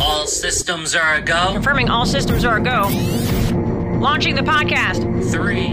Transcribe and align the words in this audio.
All 0.00 0.26
systems 0.26 0.94
are 0.94 1.14
a 1.16 1.20
go. 1.20 1.52
Confirming 1.52 1.88
all 1.90 2.06
systems 2.06 2.44
are 2.44 2.58
a 2.58 2.60
go. 2.60 2.82
Launching 3.98 4.34
the 4.34 4.42
podcast. 4.42 5.02
Three, 5.30 5.68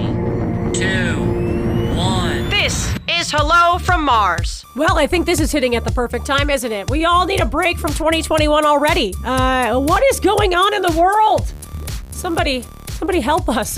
two, 0.73 1.95
one. 1.95 2.49
This 2.49 2.93
is 3.07 3.29
Hello 3.31 3.77
from 3.77 4.03
Mars. 4.03 4.65
Well, 4.75 4.97
I 4.97 5.07
think 5.07 5.25
this 5.25 5.39
is 5.39 5.51
hitting 5.51 5.75
at 5.75 5.83
the 5.83 5.91
perfect 5.91 6.25
time, 6.25 6.49
isn't 6.49 6.71
it? 6.71 6.89
We 6.89 7.05
all 7.05 7.25
need 7.25 7.39
a 7.39 7.45
break 7.45 7.77
from 7.77 7.91
2021 7.91 8.65
already. 8.65 9.13
Uh, 9.23 9.79
what 9.79 10.03
is 10.11 10.19
going 10.19 10.55
on 10.55 10.73
in 10.73 10.81
the 10.81 10.97
world? 10.99 11.51
Somebody, 12.15 12.63
somebody 12.87 13.19
help 13.19 13.49
us. 13.49 13.77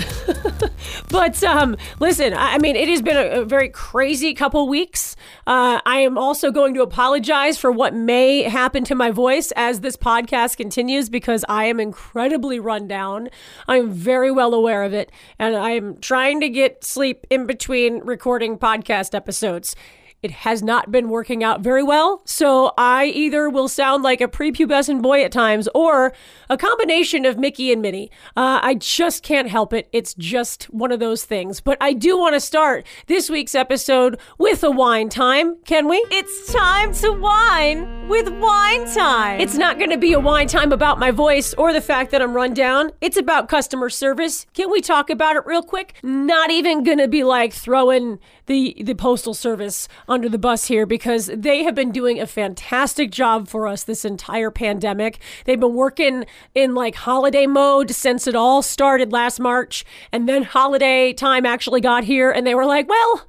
but 1.09 1.43
um, 1.43 1.75
listen, 1.99 2.33
I 2.35 2.59
mean, 2.59 2.75
it 2.75 2.87
has 2.87 3.01
been 3.01 3.17
a, 3.17 3.41
a 3.41 3.45
very 3.45 3.67
crazy 3.67 4.35
couple 4.35 4.69
weeks. 4.69 5.15
Uh, 5.47 5.81
I 5.85 5.97
am 6.01 6.19
also 6.19 6.51
going 6.51 6.75
to 6.75 6.83
apologize 6.83 7.57
for 7.57 7.71
what 7.71 7.95
may 7.95 8.43
happen 8.43 8.83
to 8.85 8.95
my 8.95 9.09
voice 9.09 9.51
as 9.55 9.81
this 9.81 9.97
podcast 9.97 10.55
continues 10.55 11.09
because 11.09 11.43
I 11.49 11.65
am 11.65 11.79
incredibly 11.79 12.59
run 12.59 12.87
down. 12.87 13.29
I 13.67 13.77
am 13.77 13.91
very 13.91 14.31
well 14.31 14.53
aware 14.53 14.83
of 14.83 14.93
it, 14.93 15.11
and 15.39 15.55
I 15.55 15.71
am 15.71 15.97
trying 15.97 16.39
to 16.41 16.47
get 16.47 16.83
sleep 16.83 17.25
in 17.31 17.47
between 17.47 17.99
recording 18.05 18.57
podcast 18.57 19.15
episodes. 19.15 19.75
It 20.23 20.31
has 20.31 20.63
not 20.63 20.91
been 20.91 21.09
working 21.09 21.43
out 21.43 21.61
very 21.61 21.83
well. 21.83 22.21
So 22.25 22.73
I 22.77 23.05
either 23.05 23.49
will 23.49 23.67
sound 23.67 24.01
like 24.03 24.19
a 24.19 24.27
prepubescent 24.27 25.01
boy 25.01 25.23
at 25.23 25.31
times 25.31 25.69
or 25.75 26.11
a 26.49 26.57
combination 26.57 27.25
of 27.25 27.37
Mickey 27.37 27.71
and 27.71 27.81
Minnie. 27.81 28.09
Uh, 28.35 28.59
I 28.63 28.73
just 28.73 29.21
can't 29.21 29.47
help 29.47 29.73
it. 29.73 29.87
It's 29.93 30.15
just 30.15 30.63
one 30.65 30.91
of 30.91 30.99
those 30.99 31.23
things. 31.23 31.61
But 31.61 31.77
I 31.79 31.93
do 31.93 32.17
want 32.17 32.33
to 32.33 32.39
start 32.39 32.85
this 33.05 33.29
week's 33.29 33.53
episode 33.53 34.19
with 34.39 34.63
a 34.63 34.71
wine 34.71 35.09
time. 35.09 35.57
Can 35.65 35.87
we? 35.87 35.97
It's 36.09 36.51
time 36.51 36.93
to 36.95 37.11
wine 37.11 38.07
with 38.07 38.27
wine 38.29 38.87
time. 38.93 39.39
It's 39.39 39.55
not 39.55 39.77
going 39.77 39.91
to 39.91 39.97
be 39.97 40.13
a 40.13 40.19
wine 40.19 40.47
time 40.47 40.71
about 40.71 40.97
my 40.97 41.11
voice 41.11 41.53
or 41.53 41.73
the 41.73 41.81
fact 41.81 42.11
that 42.11 42.21
I'm 42.21 42.33
run 42.33 42.53
down. 42.53 42.91
It's 43.01 43.17
about 43.17 43.49
customer 43.49 43.89
service. 43.89 44.47
Can 44.53 44.71
we 44.71 44.81
talk 44.81 45.09
about 45.09 45.35
it 45.35 45.45
real 45.45 45.61
quick? 45.61 45.93
Not 46.01 46.49
even 46.49 46.83
going 46.83 46.97
to 46.97 47.07
be 47.07 47.23
like 47.23 47.53
throwing 47.53 48.19
the 48.47 48.75
the 48.83 48.95
postal 48.95 49.33
service 49.33 49.87
under 50.07 50.27
the 50.27 50.37
bus 50.37 50.65
here 50.65 50.85
because 50.85 51.27
they 51.27 51.63
have 51.63 51.75
been 51.75 51.91
doing 51.91 52.19
a 52.19 52.27
fantastic 52.27 53.11
job 53.11 53.47
for 53.47 53.67
us 53.67 53.83
this 53.83 54.03
entire 54.03 54.49
pandemic. 54.49 55.19
They've 55.45 55.59
been 55.59 55.75
working 55.75 56.25
in 56.55 56.73
like 56.73 56.95
holiday 56.95 57.45
mode 57.45 57.91
since 57.91 58.25
it 58.25 58.35
all 58.35 58.61
started 58.61 59.11
last 59.11 59.39
March 59.39 59.85
and 60.11 60.27
then 60.27 60.43
holiday 60.43 61.13
time 61.13 61.45
actually 61.45 61.81
got 61.81 62.03
here 62.03 62.31
and 62.31 62.47
they 62.47 62.55
were 62.55 62.65
like, 62.65 62.89
"Well, 62.89 63.25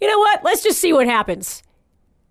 you 0.00 0.08
know 0.08 0.18
what? 0.18 0.44
Let's 0.44 0.62
just 0.62 0.80
see 0.80 0.92
what 0.92 1.06
happens." 1.06 1.62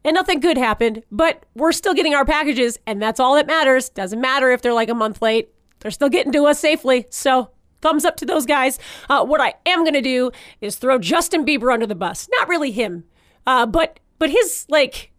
and 0.04 0.16
nothing 0.16 0.40
good 0.40 0.58
happened, 0.58 1.04
but 1.12 1.46
we're 1.56 1.74
still 1.74 1.94
getting 1.94 2.16
our 2.16 2.26
packages, 2.26 2.80
and 2.88 3.02
that's 3.02 3.20
all 3.20 3.36
that 3.36 3.48
matters. 3.48 3.90
Doesn't 3.90 4.22
matter 4.22 4.50
if 4.50 4.62
they're 4.62 4.74
like 4.74 4.90
a 4.90 4.96
month 4.96 5.22
late, 5.22 5.50
they're 5.80 5.92
still 5.92 6.10
getting 6.10 6.32
to 6.32 6.46
us 6.46 6.60
safely. 6.60 7.06
So, 7.10 7.52
thumbs 7.82 8.06
up 8.06 8.16
to 8.18 8.26
those 8.26 8.46
guys. 8.46 8.80
Uh, 9.10 9.26
what 9.26 9.42
I 9.42 9.56
am 9.66 9.84
gonna 9.84 10.02
do 10.02 10.32
is 10.62 10.76
throw 10.76 11.00
Justin 11.00 11.46
Bieber 11.46 11.74
under 11.74 11.88
the 11.88 11.96
bus. 11.96 12.30
Not 12.32 12.48
really 12.48 12.72
him, 12.72 13.06
uh, 13.46 13.66
but 13.66 14.00
but 14.18 14.30
his 14.30 14.66
like 14.70 15.12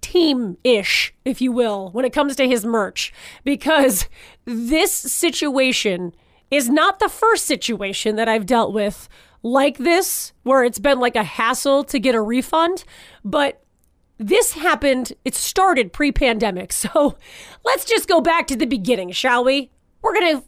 team 0.00 0.56
ish, 0.64 1.14
if 1.24 1.40
you 1.40 1.52
will, 1.52 1.90
when 1.90 2.04
it 2.04 2.12
comes 2.12 2.36
to 2.36 2.48
his 2.48 2.64
merch, 2.64 3.12
because 3.44 4.08
this 4.44 4.92
situation 4.92 6.14
is 6.50 6.68
not 6.68 7.00
the 7.00 7.08
first 7.08 7.44
situation 7.44 8.16
that 8.16 8.28
I've 8.28 8.46
dealt 8.46 8.72
with 8.72 9.08
like 9.42 9.78
this, 9.78 10.32
where 10.42 10.64
it's 10.64 10.78
been 10.78 11.00
like 11.00 11.16
a 11.16 11.24
hassle 11.24 11.84
to 11.84 11.98
get 11.98 12.14
a 12.14 12.20
refund, 12.20 12.84
but 13.24 13.62
this 14.18 14.52
happened, 14.52 15.12
it 15.24 15.34
started 15.34 15.92
pre 15.92 16.12
pandemic. 16.12 16.72
So 16.86 17.16
let's 17.64 17.84
just 17.84 18.08
go 18.08 18.20
back 18.20 18.46
to 18.46 18.56
the 18.56 18.66
beginning, 18.66 19.10
shall 19.10 19.44
we? 19.44 19.70
We're 20.02 20.14
going 20.14 20.36
to 20.36 20.44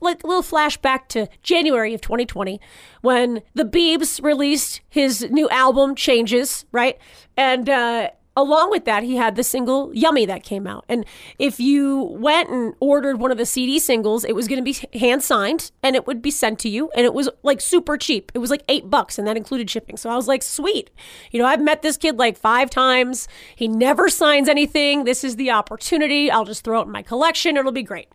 like 0.00 0.24
a 0.24 0.26
little 0.26 0.42
flashback 0.42 1.08
to 1.08 1.28
January 1.42 1.94
of 1.94 2.00
2020 2.00 2.60
when 3.02 3.42
the 3.54 3.64
Biebs 3.64 4.22
released 4.22 4.80
his 4.88 5.28
new 5.30 5.48
album 5.50 5.94
Changes, 5.94 6.64
right? 6.72 6.98
And 7.36 7.68
uh, 7.68 8.10
along 8.36 8.70
with 8.70 8.84
that, 8.84 9.02
he 9.02 9.16
had 9.16 9.36
the 9.36 9.42
single 9.42 9.94
Yummy 9.94 10.24
that 10.26 10.42
came 10.42 10.66
out. 10.66 10.84
And 10.88 11.04
if 11.38 11.60
you 11.60 12.02
went 12.02 12.48
and 12.48 12.74
ordered 12.80 13.18
one 13.18 13.30
of 13.30 13.38
the 13.38 13.46
CD 13.46 13.78
singles, 13.78 14.24
it 14.24 14.34
was 14.34 14.48
going 14.48 14.62
to 14.62 14.72
be 14.72 14.98
hand 14.98 15.22
signed 15.22 15.70
and 15.82 15.96
it 15.96 16.06
would 16.06 16.22
be 16.22 16.30
sent 16.30 16.58
to 16.60 16.68
you. 16.68 16.90
And 16.94 17.04
it 17.04 17.14
was 17.14 17.28
like 17.42 17.60
super 17.60 17.96
cheap. 17.96 18.32
It 18.34 18.38
was 18.38 18.50
like 18.50 18.62
eight 18.68 18.88
bucks 18.88 19.18
and 19.18 19.26
that 19.26 19.36
included 19.36 19.68
shipping. 19.68 19.96
So 19.96 20.10
I 20.10 20.16
was 20.16 20.28
like, 20.28 20.42
sweet. 20.42 20.90
You 21.30 21.40
know, 21.40 21.46
I've 21.46 21.60
met 21.60 21.82
this 21.82 21.96
kid 21.96 22.18
like 22.18 22.36
five 22.36 22.70
times. 22.70 23.28
He 23.54 23.68
never 23.68 24.08
signs 24.08 24.48
anything. 24.48 25.04
This 25.04 25.24
is 25.24 25.36
the 25.36 25.50
opportunity. 25.50 26.30
I'll 26.30 26.44
just 26.44 26.64
throw 26.64 26.80
it 26.80 26.86
in 26.86 26.92
my 26.92 27.02
collection. 27.02 27.56
It'll 27.56 27.72
be 27.72 27.82
great. 27.82 28.08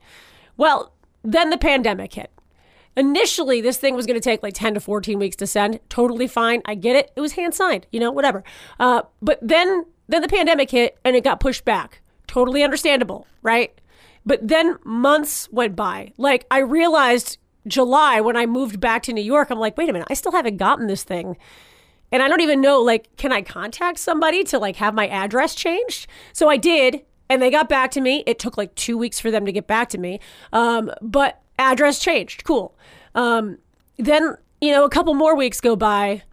Well, 0.57 0.94
then 1.25 1.50
the 1.50 1.58
pandemic 1.58 2.13
hit. 2.13 2.31
Initially, 2.97 3.59
this 3.59 3.78
thing 3.78 3.94
was 3.94 4.06
going 4.06 4.19
to 4.19 4.24
take 4.24 4.41
like 4.41 4.53
10 4.53 4.75
to 4.75 4.80
14 4.80 5.19
weeks 5.19 5.36
to 5.38 5.47
send. 5.47 5.80
Totally 5.90 6.28
fine. 6.28 6.62
I 6.66 6.75
get 6.75 6.96
it. 6.96 7.12
It 7.16 7.22
was 7.22 7.34
hand 7.34 7.53
signed, 7.53 7.88
you 7.91 8.00
know, 8.00 8.12
whatever. 8.12 8.44
Uh, 8.80 9.02
but 9.22 9.38
then, 9.41 9.85
then 10.08 10.22
the 10.22 10.30
pandemic 10.30 10.72
hit 10.72 10.97
and 11.03 11.16
it 11.16 11.24
got 11.24 11.41
pushed 11.41 11.66
back. 11.66 12.02
Totally 12.28 12.64
understandable, 12.64 13.28
right? 13.41 13.80
But 14.25 14.47
then 14.47 14.78
months 14.85 15.50
went 15.52 15.75
by. 15.75 16.14
Like 16.18 16.46
I 16.50 16.59
realized 16.59 17.38
July 17.68 18.22
when 18.22 18.38
I 18.38 18.46
moved 18.46 18.80
back 18.80 19.03
to 19.03 19.14
New 19.14 19.22
York, 19.22 19.50
I'm 19.50 19.59
like, 19.59 19.78
wait 19.78 19.90
a 19.90 19.94
minute, 19.94 20.08
I 20.09 20.14
still 20.14 20.31
haven't 20.31 20.58
gotten 20.58 20.88
this 20.88 21.03
thing. 21.03 21.38
And 22.12 22.24
I 22.24 22.28
don't 22.28 22.41
even 22.41 22.62
know, 22.62 22.81
like, 22.81 23.16
can 23.18 23.34
I 23.34 23.41
contact 23.41 24.00
somebody 24.00 24.44
to 24.46 24.59
like 24.59 24.78
have 24.78 24.94
my 24.94 25.08
address 25.08 25.53
changed? 25.53 26.08
So 26.34 26.50
I 26.50 26.58
did, 26.58 27.02
and 27.30 27.41
they 27.41 27.50
got 27.50 27.69
back 27.69 27.91
to 27.91 28.02
me. 28.02 28.24
It 28.25 28.40
took 28.40 28.58
like 28.58 28.74
two 28.75 28.97
weeks 28.97 29.19
for 29.19 29.31
them 29.31 29.46
to 29.46 29.52
get 29.52 29.68
back 29.68 29.90
to 29.90 29.97
me. 29.97 30.19
Um, 30.53 30.91
but 31.02 31.41
address 31.58 32.00
changed. 32.00 32.44
Cool. 32.44 32.75
Um, 33.13 33.58
then, 33.97 34.38
you 34.62 34.72
know, 34.72 34.86
a 34.86 34.90
couple 34.90 35.13
more 35.13 35.35
weeks 35.35 35.62
go 35.62 35.75
by, 35.75 36.24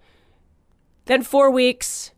then 1.06 1.22
four 1.22 1.50
weeks, 1.50 2.10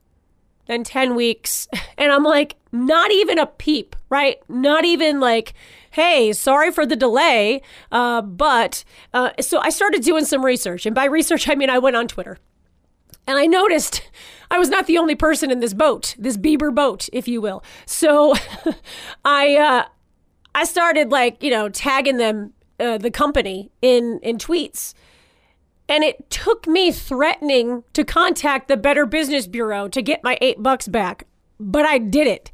then 0.67 0.85
10 0.85 1.15
weeks. 1.15 1.69
And 1.97 2.11
I'm 2.11 2.25
like, 2.25 2.57
not 2.73 3.13
even 3.13 3.39
a 3.39 3.47
peep, 3.47 3.95
right? 4.11 4.39
Not 4.49 4.85
even 4.85 5.21
like, 5.21 5.55
hey, 5.93 6.33
sorry 6.33 6.73
for 6.73 6.85
the 6.85 6.97
delay. 6.97 7.63
Uh, 7.93 8.21
but 8.21 8.85
uh, 9.15 9.31
so 9.41 9.61
I 9.61 9.71
started 9.71 10.03
doing 10.03 10.25
some 10.25 10.45
research. 10.45 10.85
And 10.85 10.95
by 10.95 11.05
research, 11.05 11.49
I 11.49 11.55
mean 11.55 11.71
I 11.71 11.79
went 11.79 11.95
on 11.95 12.09
Twitter. 12.09 12.37
And 13.27 13.39
I 13.39 13.47
noticed 13.47 14.03
I 14.51 14.59
was 14.59 14.69
not 14.69 14.87
the 14.87 14.99
only 14.99 15.15
person 15.15 15.51
in 15.51 15.61
this 15.61 15.75
boat, 15.75 16.15
this 16.19 16.37
Bieber 16.37 16.75
boat, 16.75 17.09
if 17.13 17.27
you 17.27 17.41
will. 17.41 17.63
So 17.87 18.35
I 19.25 19.57
uh, 19.57 19.85
I 20.55 20.65
started 20.65 21.11
like 21.11 21.43
you 21.43 21.51
know 21.51 21.69
tagging 21.69 22.19
them, 22.19 22.53
uh, 22.79 22.99
the 22.99 23.11
company 23.11 23.71
in 23.83 24.21
in 24.23 24.39
tweets, 24.39 24.95
and 25.89 26.05
it 26.05 26.31
took 26.31 26.67
me 26.67 26.93
threatening 26.93 27.85
to 27.95 28.05
contact 28.05 28.69
the 28.69 28.77
Better 28.77 29.07
Business 29.07 29.47
Bureau 29.47 29.89
to 29.89 30.03
get 30.03 30.23
my 30.23 30.39
eight 30.41 30.63
bucks 30.63 30.89
back, 30.89 31.27
but 31.59 31.85
I 31.85 31.99
did 31.99 32.27
it. 32.27 32.51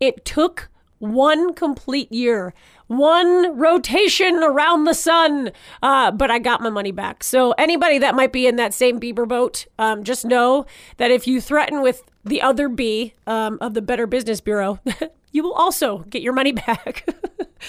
It 0.00 0.24
took 0.24 0.70
one 0.98 1.54
complete 1.54 2.10
year, 2.10 2.54
one 2.86 3.58
rotation 3.58 4.42
around 4.42 4.84
the 4.84 4.94
sun, 4.94 5.52
uh, 5.82 6.10
but 6.10 6.30
I 6.30 6.38
got 6.38 6.60
my 6.60 6.70
money 6.70 6.92
back. 6.92 7.24
So 7.24 7.52
anybody 7.52 7.98
that 7.98 8.14
might 8.14 8.32
be 8.32 8.46
in 8.46 8.56
that 8.56 8.74
same 8.74 9.00
Bieber 9.00 9.26
boat, 9.26 9.66
um, 9.78 10.04
just 10.04 10.24
know 10.24 10.66
that 10.98 11.10
if 11.10 11.26
you 11.26 11.40
threaten 11.40 11.82
with 11.82 12.02
the 12.24 12.42
other 12.42 12.68
B 12.68 13.14
um, 13.26 13.58
of 13.60 13.74
the 13.74 13.82
Better 13.82 14.06
Business 14.06 14.40
Bureau, 14.40 14.80
you 15.32 15.42
will 15.42 15.52
also 15.52 15.98
get 16.10 16.22
your 16.22 16.32
money 16.32 16.52
back. 16.66 17.06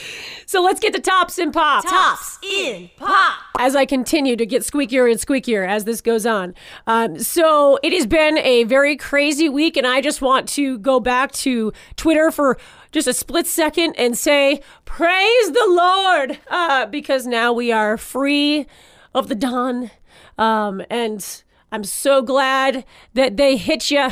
so 0.45 0.61
let's 0.61 0.79
get 0.79 0.93
to 0.93 0.99
tops 0.99 1.37
and 1.37 1.53
pop. 1.53 1.83
Tops 1.85 2.37
in 2.43 2.89
pop. 2.97 3.39
As 3.59 3.75
I 3.75 3.85
continue 3.85 4.35
to 4.35 4.45
get 4.45 4.61
squeakier 4.61 5.09
and 5.09 5.19
squeakier 5.19 5.67
as 5.67 5.85
this 5.85 6.01
goes 6.01 6.25
on. 6.25 6.53
Um, 6.87 7.19
so 7.19 7.79
it 7.83 7.93
has 7.93 8.05
been 8.05 8.37
a 8.37 8.63
very 8.65 8.95
crazy 8.95 9.49
week, 9.49 9.77
and 9.77 9.87
I 9.87 10.01
just 10.01 10.21
want 10.21 10.47
to 10.49 10.77
go 10.79 10.99
back 10.99 11.31
to 11.33 11.73
Twitter 11.95 12.31
for 12.31 12.57
just 12.95 13.09
a 13.09 13.13
split 13.13 13.45
second 13.45 13.93
and 13.97 14.17
say, 14.17 14.61
Praise 14.85 15.51
the 15.51 15.65
Lord, 15.67 16.39
uh, 16.47 16.85
because 16.85 17.27
now 17.27 17.51
we 17.51 17.69
are 17.69 17.97
free 17.97 18.67
of 19.13 19.27
the 19.27 19.35
dawn. 19.35 19.91
Um, 20.37 20.81
and 20.89 21.43
I'm 21.73 21.83
so 21.83 22.21
glad 22.21 22.85
that 23.13 23.35
they 23.35 23.57
hit 23.57 23.91
you 23.91 24.07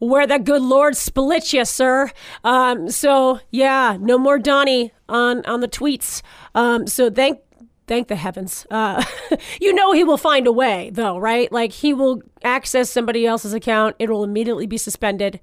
where 0.00 0.26
the 0.26 0.40
good 0.40 0.62
Lord 0.62 0.96
split 0.96 1.52
you, 1.52 1.64
sir. 1.64 2.10
Um, 2.42 2.90
so 2.90 3.38
yeah, 3.52 3.96
no 4.00 4.18
more 4.18 4.40
Donnie 4.40 4.90
on 5.08 5.46
on 5.46 5.60
the 5.60 5.68
tweets. 5.68 6.20
Um, 6.56 6.88
so 6.88 7.10
thank 7.10 7.38
thank 7.86 8.08
the 8.08 8.16
heavens. 8.16 8.66
Uh, 8.68 9.04
you 9.60 9.72
know 9.72 9.92
he 9.92 10.02
will 10.02 10.18
find 10.18 10.48
a 10.48 10.52
way, 10.52 10.90
though, 10.92 11.18
right? 11.18 11.52
Like 11.52 11.70
he 11.70 11.94
will 11.94 12.20
access 12.42 12.90
somebody 12.90 13.26
else's 13.26 13.54
account. 13.54 13.94
It 14.00 14.10
will 14.10 14.24
immediately 14.24 14.66
be 14.66 14.76
suspended, 14.76 15.38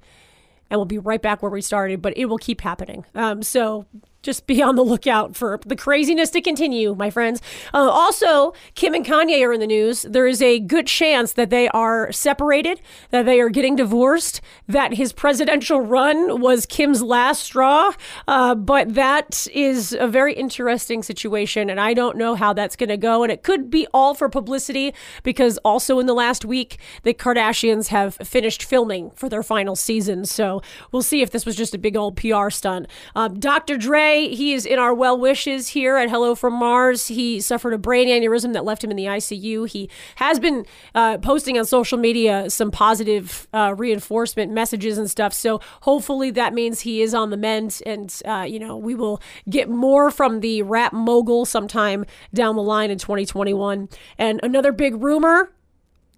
and 0.72 0.80
we'll 0.80 0.86
be 0.86 0.98
right 0.98 1.22
back 1.22 1.44
where 1.44 1.52
we 1.52 1.62
started. 1.62 2.02
But 2.02 2.18
it 2.18 2.26
will 2.26 2.40
keep 2.40 2.62
happening. 2.62 3.06
Um, 3.14 3.44
so 3.44 3.86
just 4.22 4.46
be 4.46 4.62
on 4.62 4.76
the 4.76 4.84
lookout 4.84 5.36
for 5.36 5.60
the 5.66 5.76
craziness 5.76 6.30
to 6.32 6.42
continue, 6.42 6.94
my 6.96 7.10
friends. 7.10 7.42
Uh, 7.74 7.90
also, 7.90 8.54
Kim 8.76 8.94
and 8.94 9.06
Kanye 9.06 9.46
are 9.46 9.54
in 9.54 9.60
the 9.60 9.68
news. 9.68 10.04
There 10.04 10.28
is 10.28 10.42
a 10.42 10.60
good 10.60 10.88
chance 10.88 11.34
that 11.34 11.50
they 11.50 11.68
are 11.70 12.12
separated, 12.12 12.82
that 13.10 13.26
they 13.26 13.40
are 13.40 13.50
getting 13.50 13.76
divorced, 13.76 14.42
that 14.68 14.94
his 14.94 15.12
presidential 15.12 15.82
run 15.82 16.40
was 16.40 16.66
Kim's 16.66 17.02
last 17.02 17.44
straw. 17.44 17.92
Uh, 18.28 18.54
but 18.54 18.94
that 18.94 19.48
is 19.54 19.94
a 20.00 20.08
very 20.08 20.34
interesting 20.34 21.02
situation, 21.02 21.70
and 21.70 21.80
I 21.80 21.94
don't 21.94 22.18
know 22.18 22.36
how 22.36 22.54
that's 22.54 22.76
going 22.76 22.90
to 22.90 22.98
go. 22.98 23.24
And 23.24 23.32
it 23.32 23.44
could 23.44 23.70
be 23.72 23.88
all 23.94 24.14
for 24.14 24.30
publicity 24.30 24.94
because 25.24 25.58
also 25.60 26.00
in 26.00 26.06
the 26.06 26.14
last 26.14 26.46
week, 26.46 26.78
the 27.04 27.14
Kardashians 27.14 27.88
have 27.88 28.16
finished 28.16 28.64
filming 28.64 29.12
for 29.12 29.30
their 29.30 29.44
final 29.44 29.76
season. 29.76 30.26
So 30.26 30.62
we'll 30.92 31.02
see 31.02 31.22
if 31.22 31.32
this 31.32 31.46
was 31.46 31.56
just 31.56 31.74
a 31.74 31.78
big 31.78 31.98
old 31.98 32.16
PR 32.16 32.50
stunt. 32.50 32.88
Um, 33.16 33.40
Dr. 33.40 33.78
Dre 33.78 34.11
he 34.16 34.54
is 34.54 34.66
in 34.66 34.80
our 34.80 34.94
well 34.94 35.18
wishes 35.18 35.70
here 35.70 35.98
at 35.98 36.10
Hello 36.10 36.36
from 36.36 36.54
Mars. 36.54 37.08
He 37.08 37.40
suffered 37.40 37.74
a 37.74 37.78
brain 37.78 38.08
aneurysm 38.08 38.54
that 38.54 38.66
left 38.66 38.84
him 38.84 38.92
in 38.92 38.98
the 38.98 39.06
ICU. 39.06 39.70
He 39.70 39.90
has 40.16 40.40
been 40.40 40.66
uh, 40.96 41.18
posting 41.20 41.58
on 41.58 41.66
social 41.66 41.98
media 41.98 42.50
some 42.50 42.72
positive 42.72 43.48
uh, 43.54 43.74
reinforcement 43.78 44.52
messages 44.52 44.98
and 44.98 45.10
stuff. 45.10 45.34
So 45.34 45.62
hopefully 45.82 46.32
that 46.32 46.54
means 46.54 46.82
he 46.82 47.02
is 47.02 47.14
on 47.14 47.30
the 47.30 47.38
mend, 47.38 47.82
and 47.86 48.14
uh, 48.26 48.46
you 48.48 48.60
know 48.60 48.78
we 48.78 48.96
will 48.96 49.22
get 49.50 49.70
more 49.70 50.12
from 50.12 50.40
the 50.42 50.62
rap 50.62 50.94
mogul 50.94 51.46
sometime 51.46 52.06
down 52.34 52.56
the 52.56 52.64
line 52.64 52.92
in 52.92 52.98
2021. 52.98 53.90
And 54.18 54.40
another 54.44 54.72
big 54.72 55.02
rumor 55.02 55.52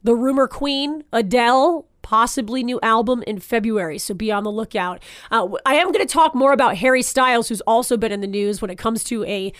the 0.03 0.15
rumor 0.15 0.47
queen, 0.47 1.03
Adele, 1.13 1.87
possibly 2.03 2.63
new 2.63 2.79
album 2.83 3.23
in 3.25 3.39
February. 3.39 3.97
So 3.97 4.13
be 4.13 4.31
on 4.31 4.43
the 4.43 4.51
lookout. 4.51 5.01
Uh, 5.31 5.47
I 5.65 5.75
am 5.75 5.91
going 5.91 6.05
to 6.05 6.13
talk 6.13 6.35
more 6.35 6.53
about 6.53 6.77
Harry 6.77 7.01
Styles, 7.01 7.49
who's 7.49 7.61
also 7.61 7.97
been 7.97 8.11
in 8.11 8.21
the 8.21 8.27
news 8.27 8.61
when 8.61 8.69
it 8.69 8.77
comes 8.77 9.03
to 9.05 9.25
a 9.25 9.51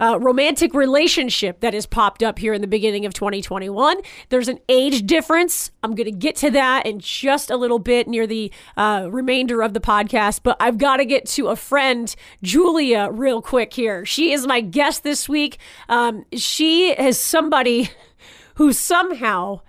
uh, 0.00 0.18
romantic 0.20 0.74
relationship 0.74 1.60
that 1.60 1.74
has 1.74 1.86
popped 1.86 2.22
up 2.22 2.38
here 2.38 2.52
in 2.52 2.60
the 2.60 2.66
beginning 2.66 3.06
of 3.06 3.14
2021. 3.14 3.98
There's 4.28 4.48
an 4.48 4.58
age 4.68 5.06
difference. 5.06 5.70
I'm 5.82 5.94
going 5.94 6.10
to 6.10 6.16
get 6.16 6.36
to 6.36 6.50
that 6.50 6.86
in 6.86 7.00
just 7.00 7.50
a 7.50 7.56
little 7.56 7.78
bit 7.78 8.08
near 8.08 8.26
the 8.26 8.52
uh, 8.76 9.08
remainder 9.10 9.62
of 9.62 9.74
the 9.74 9.80
podcast, 9.80 10.40
but 10.42 10.56
I've 10.60 10.78
got 10.78 10.98
to 10.98 11.04
get 11.04 11.26
to 11.26 11.48
a 11.48 11.56
friend, 11.56 12.14
Julia, 12.42 13.08
real 13.10 13.42
quick 13.42 13.72
here. 13.72 14.04
She 14.04 14.32
is 14.32 14.46
my 14.46 14.60
guest 14.60 15.02
this 15.02 15.28
week. 15.28 15.58
Um, 15.88 16.24
she 16.32 16.90
is 16.90 17.18
somebody 17.18 17.90
who 18.56 18.72
somehow 18.72 19.60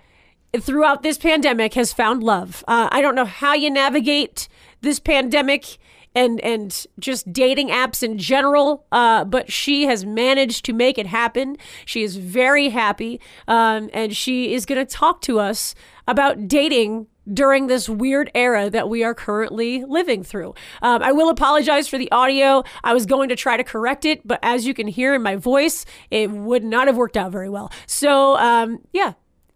throughout 0.63 1.03
this 1.03 1.17
pandemic 1.17 1.73
has 1.73 1.93
found 1.93 2.23
love. 2.23 2.63
Uh, 2.67 2.89
I 2.91 3.01
don't 3.01 3.15
know 3.15 3.25
how 3.25 3.53
you 3.53 3.69
navigate 3.69 4.47
this 4.81 4.99
pandemic 4.99 5.77
and 6.15 6.39
and 6.39 6.85
just 6.99 7.31
dating 7.31 7.69
apps 7.69 8.01
in 8.01 8.17
general. 8.17 8.85
Uh, 8.91 9.25
but 9.25 9.51
she 9.51 9.83
has 9.83 10.05
managed 10.05 10.65
to 10.65 10.73
make 10.73 10.97
it 10.97 11.07
happen. 11.07 11.57
She 11.85 12.03
is 12.03 12.15
very 12.17 12.69
happy, 12.69 13.19
um, 13.47 13.89
and 13.93 14.15
she 14.15 14.53
is 14.53 14.65
going 14.65 14.83
to 14.83 14.91
talk 14.91 15.21
to 15.21 15.39
us 15.39 15.75
about 16.07 16.47
dating 16.47 17.07
during 17.31 17.65
this 17.67 17.89
weird 17.89 18.29
era 18.35 18.69
that 18.69 18.87
we 18.87 19.03
are 19.03 19.15
currently 19.15 19.83
living 19.83 20.23
through. 20.23 20.53
Um, 20.83 21.01
I 21.01 21.11
will 21.11 21.29
apologize 21.29 21.87
for 21.87 21.97
the 21.97 22.11
audio. 22.11 22.63
I 22.83 22.93
was 22.93 23.07
going 23.07 23.29
to 23.29 23.35
try 23.35 23.57
to 23.57 23.63
correct 23.63 24.05
it, 24.05 24.25
but 24.25 24.39
as 24.43 24.67
you 24.67 24.75
can 24.75 24.87
hear 24.87 25.15
in 25.15 25.23
my 25.23 25.35
voice, 25.35 25.85
it 26.11 26.29
would 26.29 26.63
not 26.63 26.85
have 26.85 26.97
worked 26.97 27.17
out 27.17 27.31
very 27.31 27.49
well. 27.49 27.71
So, 27.87 28.37
um, 28.37 28.79
yeah, 28.93 29.13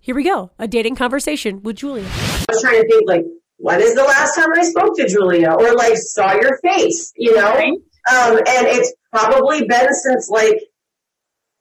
here 0.09 0.15
we 0.15 0.23
go 0.23 0.49
a 0.57 0.67
dating 0.67 0.95
conversation 0.95 1.61
with 1.61 1.75
Julia. 1.75 2.03
I 2.03 2.45
was 2.49 2.63
trying 2.63 2.81
to 2.81 2.87
think, 2.87 3.07
like, 3.07 3.25
when 3.57 3.79
is 3.79 3.93
the 3.93 4.01
last 4.01 4.33
time 4.33 4.47
I 4.55 4.63
spoke 4.63 4.97
to 4.97 5.07
Julia 5.07 5.51
or 5.51 5.75
like 5.75 5.97
saw 5.97 6.33
your 6.33 6.57
face, 6.63 7.13
you 7.15 7.35
know? 7.35 7.53
Right. 7.53 7.73
Um, 8.11 8.37
and 8.37 8.65
it's 8.65 8.91
probably 9.13 9.67
been 9.67 9.93
since 9.93 10.27
like, 10.31 10.63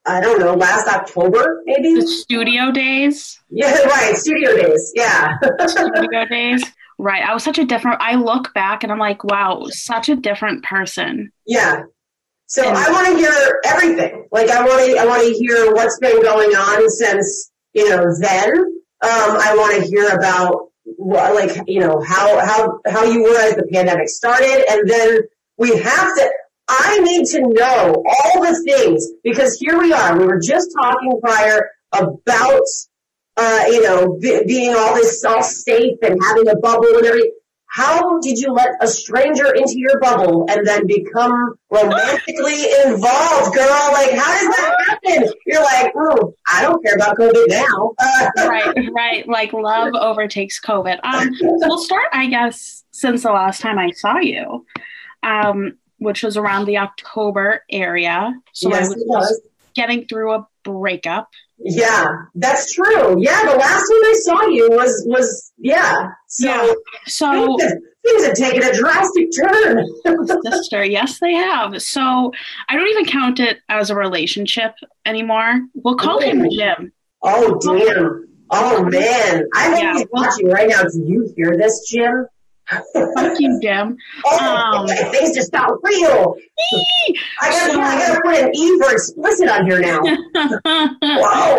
I 0.06 0.22
don't 0.22 0.40
know, 0.40 0.54
last 0.54 0.88
October, 0.88 1.60
maybe? 1.66 1.96
The 1.96 2.06
studio 2.06 2.70
days? 2.72 3.38
Yeah, 3.50 3.82
right. 3.82 4.16
Studio 4.16 4.56
days. 4.56 4.92
Yeah. 4.94 5.36
studio 5.66 6.24
days. 6.24 6.64
Right. 6.96 7.22
I 7.22 7.34
was 7.34 7.44
such 7.44 7.58
a 7.58 7.66
different, 7.66 8.00
I 8.00 8.14
look 8.14 8.54
back 8.54 8.82
and 8.82 8.90
I'm 8.90 8.98
like, 8.98 9.24
wow, 9.24 9.66
such 9.68 10.08
a 10.08 10.16
different 10.16 10.64
person. 10.64 11.32
Yeah. 11.46 11.82
So 12.46 12.66
and, 12.66 12.78
I 12.78 12.90
want 12.90 13.08
to 13.08 13.16
hear 13.18 13.60
everything. 13.66 14.26
Like 14.32 14.48
I 14.48 14.64
want 14.66 14.86
to, 14.86 14.98
I 14.98 15.04
want 15.04 15.22
to 15.22 15.34
hear 15.34 15.74
what's 15.74 15.98
been 15.98 16.22
going 16.22 16.56
on 16.56 16.88
since 16.88 17.50
you 17.74 17.88
know, 17.88 18.04
then 18.20 18.50
um, 19.02 19.36
I 19.40 19.54
want 19.56 19.82
to 19.82 19.88
hear 19.88 20.08
about 20.08 20.68
like 20.98 21.62
you 21.66 21.80
know 21.80 22.00
how 22.00 22.44
how 22.44 22.80
how 22.86 23.04
you 23.04 23.22
were 23.22 23.38
as 23.38 23.54
the 23.56 23.66
pandemic 23.72 24.08
started, 24.08 24.64
and 24.68 24.88
then 24.88 25.20
we 25.56 25.76
have 25.76 26.14
to. 26.16 26.30
I 26.70 26.98
need 26.98 27.24
to 27.28 27.40
know 27.40 28.04
all 28.06 28.42
the 28.42 28.62
things 28.62 29.06
because 29.24 29.58
here 29.58 29.78
we 29.78 29.92
are. 29.92 30.18
We 30.18 30.26
were 30.26 30.40
just 30.40 30.68
talking 30.78 31.18
prior 31.22 31.70
about 31.92 32.66
uh, 33.36 33.64
you 33.68 33.82
know 33.82 34.18
b- 34.20 34.42
being 34.46 34.74
all 34.74 34.94
this 34.94 35.24
all 35.24 35.42
safe 35.42 35.98
and 36.02 36.20
having 36.22 36.48
a 36.48 36.56
bubble 36.56 36.96
and 36.96 37.06
everything. 37.06 37.32
How 37.78 38.18
did 38.18 38.40
you 38.40 38.52
let 38.52 38.70
a 38.80 38.88
stranger 38.88 39.54
into 39.54 39.78
your 39.78 40.00
bubble 40.00 40.46
and 40.50 40.66
then 40.66 40.84
become 40.88 41.54
romantically 41.70 42.64
involved, 42.84 43.54
girl? 43.54 43.88
Like, 43.92 44.10
how 44.18 44.34
does 44.34 44.48
that 44.56 44.74
happen? 44.88 45.32
You're 45.46 45.62
like, 45.62 45.92
oh, 45.94 46.34
I 46.52 46.62
don't 46.62 46.82
care 46.82 46.96
about 46.96 47.16
COVID 47.16 47.46
now. 47.46 47.94
right, 48.48 48.74
right. 48.92 49.28
Like, 49.28 49.52
love 49.52 49.94
overtakes 49.94 50.60
COVID. 50.60 50.98
Um, 51.04 51.32
so 51.36 51.56
we'll 51.68 51.78
start, 51.78 52.08
I 52.12 52.26
guess, 52.26 52.82
since 52.90 53.22
the 53.22 53.30
last 53.30 53.60
time 53.60 53.78
I 53.78 53.92
saw 53.92 54.18
you, 54.18 54.66
um, 55.22 55.78
which 55.98 56.24
was 56.24 56.36
around 56.36 56.64
the 56.64 56.78
October 56.78 57.62
area. 57.70 58.34
So 58.54 58.70
yes, 58.70 58.86
I 58.86 58.88
was, 58.88 59.04
was 59.06 59.40
getting 59.76 60.08
through 60.08 60.32
a 60.32 60.48
breakup. 60.64 61.28
Yeah, 61.60 62.06
that's 62.34 62.72
true. 62.72 63.20
Yeah, 63.20 63.44
the 63.44 63.56
last 63.56 63.80
time 63.80 64.04
I 64.04 64.14
saw 64.22 64.46
you 64.46 64.70
was 64.70 65.04
was 65.06 65.52
yeah. 65.58 66.10
So 66.28 66.46
yeah. 66.48 66.74
so 67.06 67.56
things 68.06 68.26
have, 68.26 68.34
taken 68.34 68.62
a 68.62 68.72
drastic 68.72 69.28
turn. 69.36 69.84
sister, 70.44 70.84
yes, 70.84 71.18
they 71.18 71.34
have. 71.34 71.82
So 71.82 72.32
I 72.68 72.76
don't 72.76 72.88
even 72.88 73.06
count 73.06 73.40
it 73.40 73.58
as 73.68 73.90
a 73.90 73.96
relationship 73.96 74.74
anymore. 75.04 75.60
We'll 75.74 75.96
call 75.96 76.18
oh. 76.18 76.20
him 76.20 76.48
Jim. 76.50 76.92
Oh 77.22 77.58
damn! 77.60 78.28
Oh 78.50 78.84
man, 78.84 79.44
I 79.54 79.70
hope 79.70 79.82
yeah, 79.82 79.94
he's 79.94 80.06
watching 80.12 80.48
right 80.48 80.68
now. 80.68 80.82
Do 80.84 81.02
you 81.04 81.32
hear 81.36 81.56
this, 81.56 81.88
Jim? 81.90 82.26
Thank 82.94 83.40
you, 83.40 83.58
Jim. 83.62 83.96
Um, 84.40 84.86
things 84.86 85.34
just 85.34 85.52
got 85.52 85.72
real. 85.82 86.36
I 87.40 87.50
gotta, 87.50 87.72
so, 87.72 87.80
I 87.80 87.98
gotta 87.98 88.20
put 88.24 88.36
an 88.36 88.54
E 88.54 88.78
for 88.78 88.92
explicit 88.92 89.48
on 89.48 89.66
here 89.66 89.80
now. 89.80 90.00
wow. 91.02 91.58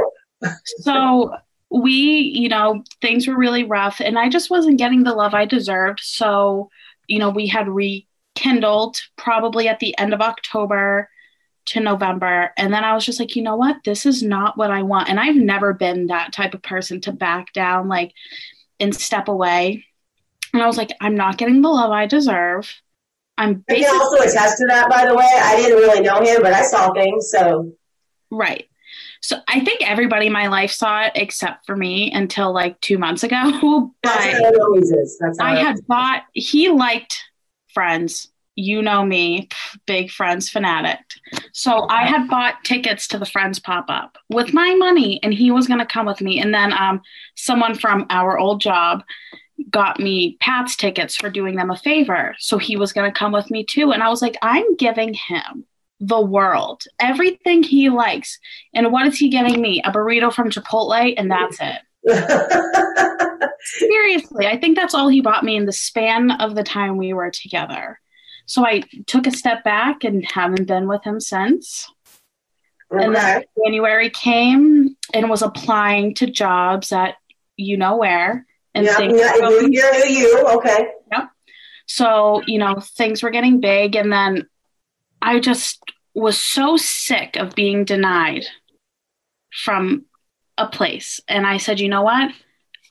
So 0.79 1.35
we, 1.69 1.93
you 1.93 2.49
know, 2.49 2.83
things 3.01 3.27
were 3.27 3.37
really 3.37 3.63
rough, 3.63 3.99
and 3.99 4.17
I 4.17 4.29
just 4.29 4.49
wasn't 4.49 4.77
getting 4.77 5.03
the 5.03 5.13
love 5.13 5.33
I 5.33 5.45
deserved. 5.45 5.99
So, 6.01 6.69
you 7.07 7.19
know, 7.19 7.29
we 7.29 7.47
had 7.47 7.67
rekindled 7.67 8.97
probably 9.17 9.67
at 9.67 9.79
the 9.79 9.97
end 9.97 10.13
of 10.13 10.21
October 10.21 11.09
to 11.67 11.79
November. 11.79 12.51
And 12.57 12.73
then 12.73 12.83
I 12.83 12.93
was 12.93 13.05
just 13.05 13.19
like, 13.19 13.35
you 13.35 13.43
know 13.43 13.55
what? 13.55 13.77
This 13.85 14.05
is 14.05 14.23
not 14.23 14.57
what 14.57 14.71
I 14.71 14.81
want. 14.81 15.09
And 15.09 15.19
I've 15.19 15.35
never 15.35 15.73
been 15.73 16.07
that 16.07 16.33
type 16.33 16.53
of 16.53 16.63
person 16.63 16.99
to 17.01 17.11
back 17.11 17.53
down, 17.53 17.87
like, 17.87 18.13
and 18.79 18.95
step 18.95 19.27
away. 19.27 19.85
And 20.53 20.61
I 20.61 20.67
was 20.67 20.77
like, 20.77 20.91
I'm 21.01 21.15
not 21.15 21.37
getting 21.37 21.61
the 21.61 21.69
love 21.69 21.91
I 21.91 22.05
deserve. 22.05 22.73
I'm 23.37 23.63
basically- 23.67 23.87
I 23.87 23.91
can 23.91 24.01
also 24.01 24.23
attest 24.23 24.57
to 24.57 24.65
that, 24.67 24.89
by 24.89 25.05
the 25.05 25.15
way. 25.15 25.25
I 25.25 25.55
didn't 25.55 25.77
really 25.77 26.01
know 26.01 26.19
him, 26.21 26.41
but 26.41 26.53
I 26.53 26.63
saw 26.63 26.91
things. 26.93 27.29
So, 27.31 27.71
right. 28.31 28.65
So 29.21 29.37
I 29.47 29.59
think 29.59 29.87
everybody 29.87 30.27
in 30.27 30.33
my 30.33 30.47
life 30.47 30.71
saw 30.71 31.03
it 31.03 31.11
except 31.15 31.65
for 31.65 31.75
me 31.75 32.11
until 32.11 32.53
like 32.53 32.79
two 32.81 32.97
months 32.97 33.23
ago. 33.23 33.91
but 34.03 34.13
That's 34.13 34.25
how 34.39 34.49
it 34.49 34.59
always 34.61 34.91
is. 34.91 35.17
That's 35.19 35.39
I 35.39 35.55
had 35.55 35.85
bought, 35.87 36.23
he 36.33 36.69
liked 36.69 37.23
Friends. 37.73 38.29
You 38.55 38.81
know 38.81 39.05
me, 39.05 39.47
big 39.85 40.09
Friends 40.11 40.49
fanatic. 40.49 40.99
So 41.53 41.87
I 41.89 42.05
had 42.05 42.27
bought 42.27 42.63
tickets 42.63 43.07
to 43.09 43.17
the 43.19 43.25
Friends 43.25 43.59
pop 43.59 43.85
up 43.89 44.17
with 44.29 44.53
my 44.53 44.75
money, 44.75 45.19
and 45.23 45.33
he 45.33 45.51
was 45.51 45.67
going 45.67 45.79
to 45.79 45.85
come 45.85 46.05
with 46.05 46.19
me. 46.19 46.41
And 46.41 46.53
then 46.53 46.73
um, 46.73 47.01
someone 47.35 47.75
from 47.75 48.05
our 48.09 48.37
old 48.37 48.59
job 48.59 49.03
got 49.69 49.99
me 49.99 50.37
Pat's 50.39 50.75
tickets 50.75 51.15
for 51.15 51.29
doing 51.29 51.55
them 51.55 51.71
a 51.71 51.77
favor. 51.77 52.35
So 52.39 52.57
he 52.57 52.75
was 52.75 52.93
going 52.93 53.11
to 53.11 53.17
come 53.17 53.31
with 53.31 53.51
me 53.51 53.63
too. 53.63 53.91
And 53.91 54.01
I 54.01 54.09
was 54.09 54.21
like, 54.21 54.37
I'm 54.41 54.75
giving 54.75 55.13
him 55.13 55.65
the 55.99 56.21
world, 56.21 56.83
everything 56.99 57.63
he 57.63 57.89
likes. 57.89 58.39
And 58.73 58.91
what 58.91 59.05
is 59.07 59.17
he 59.17 59.29
getting 59.29 59.61
me? 59.61 59.81
A 59.83 59.91
burrito 59.91 60.33
from 60.33 60.49
Chipotle, 60.49 61.13
and 61.17 61.29
that's 61.29 61.57
it. 61.59 61.81
Seriously, 63.61 64.47
I 64.47 64.57
think 64.57 64.77
that's 64.77 64.93
all 64.93 65.09
he 65.09 65.21
bought 65.21 65.43
me 65.43 65.57
in 65.57 65.65
the 65.65 65.73
span 65.73 66.31
of 66.31 66.55
the 66.55 66.63
time 66.63 66.97
we 66.97 67.13
were 67.13 67.29
together. 67.29 67.99
So 68.45 68.65
I 68.65 68.83
took 69.05 69.27
a 69.27 69.31
step 69.31 69.63
back 69.63 70.03
and 70.03 70.25
haven't 70.25 70.67
been 70.67 70.87
with 70.87 71.03
him 71.03 71.19
since. 71.19 71.91
Okay. 72.91 73.03
And 73.03 73.15
then 73.15 73.43
January 73.63 74.09
came 74.09 74.95
and 75.13 75.29
was 75.29 75.41
applying 75.41 76.15
to 76.15 76.25
jobs 76.27 76.91
at 76.91 77.15
you 77.57 77.77
know 77.77 77.97
where 77.97 78.47
and 78.75 78.85
yeah, 78.85 78.95
things 78.95 79.19
yeah, 79.19 79.33
were 79.33 79.39
going, 79.39 79.73
you, 79.73 79.83
you, 80.07 80.47
okay. 80.57 80.87
Yep. 81.11 81.29
So, 81.87 82.41
you 82.45 82.59
know, 82.59 82.75
things 82.79 83.23
were 83.23 83.31
getting 83.31 83.59
big 83.59 83.95
and 83.95 84.11
then 84.11 84.47
I 85.21 85.39
just 85.39 85.79
was 86.13 86.41
so 86.41 86.77
sick 86.77 87.35
of 87.35 87.55
being 87.55 87.85
denied 87.85 88.45
from 89.51 90.05
a 90.57 90.67
place. 90.67 91.19
And 91.27 91.45
I 91.47 91.57
said, 91.57 91.79
you 91.79 91.89
know 91.89 92.03
what? 92.03 92.31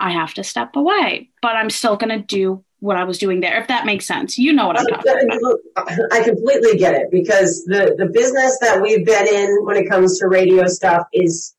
I 0.00 0.12
have 0.12 0.34
to 0.34 0.44
step 0.44 0.76
away, 0.76 1.30
but 1.42 1.56
I'm 1.56 1.70
still 1.70 1.96
going 1.96 2.10
to 2.10 2.24
do 2.24 2.64
what 2.80 2.96
I 2.96 3.04
was 3.04 3.18
doing 3.18 3.40
there, 3.40 3.60
if 3.60 3.68
that 3.68 3.86
makes 3.86 4.06
sense. 4.06 4.38
You 4.38 4.52
know 4.52 4.68
what 4.68 4.78
I'm 4.78 4.86
talking 4.86 5.28
about. 5.76 5.98
I 6.12 6.22
completely 6.22 6.78
get 6.78 6.94
it 6.94 7.10
because 7.10 7.64
the, 7.64 7.94
the 7.98 8.06
business 8.06 8.58
that 8.60 8.80
we've 8.80 9.04
been 9.04 9.26
in 9.26 9.64
when 9.64 9.76
it 9.76 9.88
comes 9.88 10.18
to 10.20 10.28
radio 10.28 10.66
stuff 10.68 11.06
is 11.12 11.56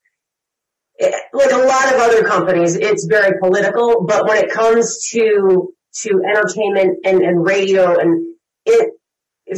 like 1.00 1.52
a 1.52 1.58
lot 1.58 1.94
of 1.94 2.00
other 2.00 2.24
companies, 2.24 2.76
it's 2.76 3.06
very 3.06 3.40
political, 3.40 4.06
but 4.06 4.28
when 4.28 4.44
it 4.44 4.52
comes 4.52 5.08
to, 5.12 5.74
to 6.02 6.22
entertainment 6.30 7.00
and, 7.06 7.22
and 7.22 7.46
radio 7.46 7.98
and 7.98 8.36
it, 8.66 8.94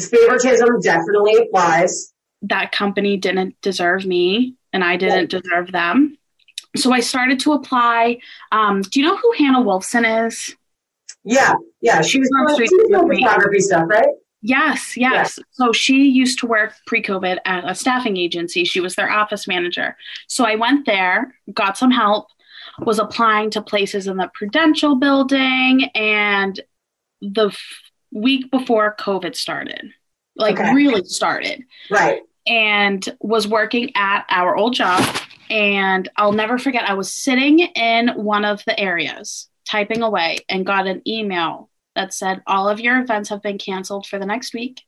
favoritism 0.10 0.80
definitely 0.82 1.38
applies. 1.38 2.14
That 2.44 2.72
company 2.72 3.18
didn't 3.18 3.60
deserve 3.62 4.06
me 4.06 4.56
and 4.74 4.84
I 4.84 4.98
didn't 4.98 5.30
deserve 5.30 5.72
them. 5.72 6.18
So 6.76 6.94
I 6.94 7.02
started 7.02 7.40
to 7.42 7.54
apply. 7.54 8.20
Um, 8.52 8.82
do 8.82 9.00
you 9.00 9.06
know 9.06 9.18
who 9.18 9.34
Hannah 9.38 9.62
Wolfson 9.62 10.28
is? 10.28 10.56
Yeah, 11.24 11.54
yeah. 11.82 12.02
She 12.02 12.20
was 12.20 12.30
on 12.40 12.54
Street 12.54 12.70
she 12.70 12.76
was 12.78 12.88
doing 12.90 13.08
Movie. 13.08 13.24
photography 13.24 13.60
stuff, 13.60 13.86
right? 13.88 14.08
Yes, 14.42 14.98
yes. 14.98 15.38
So 15.52 15.72
she 15.72 16.08
used 16.08 16.40
to 16.40 16.48
work 16.48 16.74
pre 16.88 17.02
COVID 17.02 17.38
at 17.46 17.70
a 17.70 17.76
staffing 17.76 18.18
agency. 18.18 18.64
She 18.66 18.80
was 18.80 18.96
their 18.96 19.12
office 19.12 19.48
manager. 19.48 19.96
So 20.28 20.46
I 20.46 20.56
went 20.56 20.86
there, 20.86 21.36
got 21.54 21.78
some 21.78 21.92
help, 21.92 22.28
was 22.80 22.98
applying 23.00 23.52
to 23.52 23.62
places 23.62 24.08
in 24.08 24.18
the 24.18 24.32
Prudential 24.34 24.96
building, 24.96 25.84
and 25.94 26.60
the 27.22 27.48
f- 27.50 27.82
week 28.12 28.50
before 28.50 28.96
COVID 29.00 29.36
started, 29.36 29.92
like 30.36 30.60
Okay. 30.60 30.74
really 30.74 31.04
started, 31.06 31.64
Right. 31.92 32.22
and 32.48 33.08
was 33.20 33.48
working 33.48 33.92
at 33.96 34.26
our 34.30 34.56
old 34.58 34.74
job. 34.74 35.04
And 35.52 36.10
I'll 36.16 36.32
never 36.32 36.58
forget, 36.58 36.90
I 36.90 36.94
was 36.96 37.14
sitting 37.14 37.60
in 37.60 38.08
one 38.16 38.46
of 38.46 38.64
the 38.66 38.80
areas 38.80 39.50
typing 39.70 40.02
away 40.02 40.38
and 40.50 40.66
got 40.66 40.88
an 40.88 41.02
email 41.08 41.70
that 41.96 42.14
said, 42.14 42.42
All 42.48 42.70
of 42.70 42.80
your 42.80 43.00
events 43.00 43.30
have 43.30 43.42
been 43.42 43.58
canceled 43.58 44.08
for 44.08 44.20
the 44.20 44.26
next 44.26 44.54
week. 44.54 44.82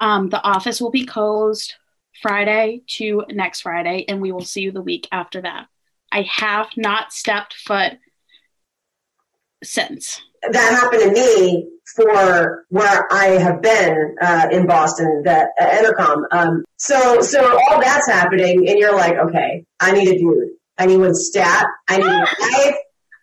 Um, 0.00 0.28
the 0.28 0.42
office 0.42 0.80
will 0.80 0.90
be 0.90 1.04
closed 1.04 1.74
Friday 2.22 2.82
to 2.96 3.24
next 3.30 3.60
Friday, 3.62 4.04
and 4.08 4.20
we 4.20 4.32
will 4.32 4.44
see 4.44 4.62
you 4.62 4.72
the 4.72 4.82
week 4.82 5.08
after 5.12 5.42
that. 5.42 5.66
I 6.12 6.22
have 6.22 6.68
not 6.76 7.12
stepped 7.12 7.54
foot 7.54 7.98
since. 9.62 10.20
That 10.50 10.70
happened 10.70 11.02
to 11.02 11.12
me 11.12 11.68
for 11.94 12.64
where 12.68 13.12
I 13.12 13.26
have 13.38 13.60
been 13.60 14.16
uh, 14.20 14.48
in 14.50 14.66
Boston, 14.66 15.22
the 15.24 15.48
uh, 15.60 15.78
Intercom. 15.78 16.24
Um, 16.30 16.64
so, 16.76 17.20
so 17.20 17.58
all 17.68 17.80
that's 17.80 18.08
happening, 18.08 18.68
and 18.68 18.78
you're 18.78 18.94
like, 18.94 19.16
okay, 19.16 19.64
I 19.80 19.92
need 19.92 20.08
a 20.08 20.18
dude. 20.18 20.50
I 20.78 20.86
need 20.86 20.96
one 20.96 21.14
stat. 21.14 21.66
I 21.88 21.98
need 21.98 22.06
a 22.06 22.26
wife. 22.40 22.76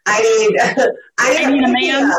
I 0.05 0.21
need. 0.21 0.59
I 1.19 1.33
need, 1.33 1.45
I 1.45 1.51
need 1.51 1.63
a 1.63 1.71
man. 1.71 2.11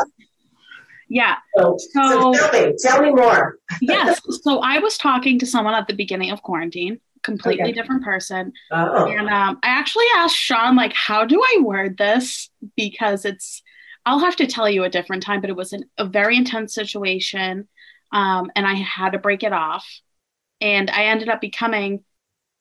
Yeah. 1.09 1.35
So, 1.57 1.75
so 1.93 2.09
So- 2.09 2.33
tell 2.33 2.51
me, 2.67 2.73
tell 2.81 3.01
me 3.01 3.09
more. 3.11 3.57
yes. 3.81 4.19
So 4.43 4.59
I 4.59 4.79
was 4.79 4.97
talking 4.97 5.39
to 5.39 5.45
someone 5.45 5.73
at 5.73 5.87
the 5.87 5.93
beginning 5.95 6.31
of 6.31 6.41
quarantine, 6.41 6.99
completely 7.23 7.63
Okay. 7.63 7.71
different 7.73 8.03
person. 8.03 8.53
Oh, 8.71 9.07
And 9.07 9.27
um, 9.29 9.59
I 9.63 9.69
actually 9.69 10.05
asked 10.15 10.35
Sean, 10.37 10.75
like, 10.75 10.93
how 10.93 11.25
do 11.25 11.41
I 11.41 11.61
word 11.61 11.97
this? 11.97 12.49
Because 12.77 13.25
it's, 13.25 13.61
I'll 14.05 14.19
have 14.19 14.35
to 14.37 14.47
tell 14.47 14.69
you 14.69 14.83
a 14.83 14.89
different 14.89 15.23
time, 15.23 15.41
but 15.41 15.49
it 15.49 15.55
was 15.55 15.73
an, 15.73 15.83
a 15.97 16.05
very 16.05 16.37
intense 16.37 16.73
situation. 16.73 17.67
Um, 18.13 18.51
and 18.55 18.65
I 18.65 18.75
had 18.75 19.11
to 19.11 19.19
break 19.19 19.43
it 19.43 19.53
off. 19.53 19.87
And 20.61 20.89
I 20.89 21.05
ended 21.05 21.29
up 21.29 21.41
becoming 21.41 22.03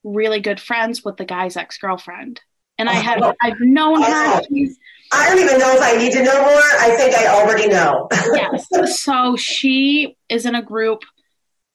really 0.04 0.40
good 0.40 0.60
friends 0.60 1.04
with 1.04 1.16
the 1.16 1.24
guy's 1.24 1.56
ex 1.56 1.78
girlfriend. 1.78 2.40
And 2.78 2.88
I 2.88 2.94
had, 2.94 3.20
I've 3.42 3.60
known 3.60 4.02
her. 4.02 4.08
Oh. 4.08 4.40
She's, 4.48 4.78
I 5.12 5.28
don't 5.28 5.38
even 5.38 5.58
know 5.58 5.72
if 5.74 5.80
I 5.80 5.96
need 5.96 6.12
to 6.12 6.22
know 6.22 6.40
more. 6.40 6.62
I 6.80 6.94
think 6.96 7.14
I 7.14 7.26
already 7.28 7.68
know. 7.68 8.08
yes. 8.12 9.00
So 9.00 9.36
she 9.36 10.16
is 10.28 10.44
in 10.44 10.54
a 10.54 10.62
group 10.62 11.02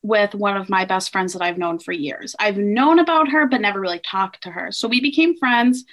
with 0.04 0.36
one 0.36 0.58
of 0.58 0.70
my 0.70 0.84
best 0.84 1.12
friends 1.12 1.32
that 1.32 1.42
I've 1.42 1.58
known 1.58 1.80
for 1.80 1.94
years. 1.94 2.36
I've 2.38 2.58
known 2.58 3.00
about 3.00 3.30
her, 3.30 3.48
but 3.48 3.62
never 3.62 3.80
really 3.80 4.02
talked 4.06 4.44
to 4.44 4.52
her. 4.52 4.70
So 4.72 4.88
we 4.88 5.00
became 5.00 5.38
friends, 5.38 5.86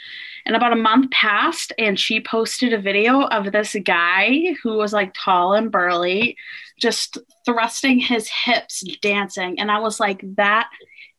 and 0.44 0.56
about 0.56 0.72
a 0.72 0.76
month 0.76 1.12
passed, 1.12 1.72
and 1.78 1.98
she 1.98 2.20
posted 2.20 2.72
a 2.72 2.80
video 2.80 3.22
of 3.22 3.52
this 3.52 3.76
guy 3.84 4.56
who 4.62 4.76
was 4.76 4.92
like 4.92 5.14
tall 5.14 5.54
and 5.54 5.70
burly, 5.70 6.36
just 6.78 7.18
thrusting 7.46 8.00
his 8.00 8.28
hips, 8.28 8.82
dancing. 9.00 9.60
And 9.60 9.70
I 9.70 9.78
was 9.78 10.00
like, 10.00 10.22
that 10.36 10.68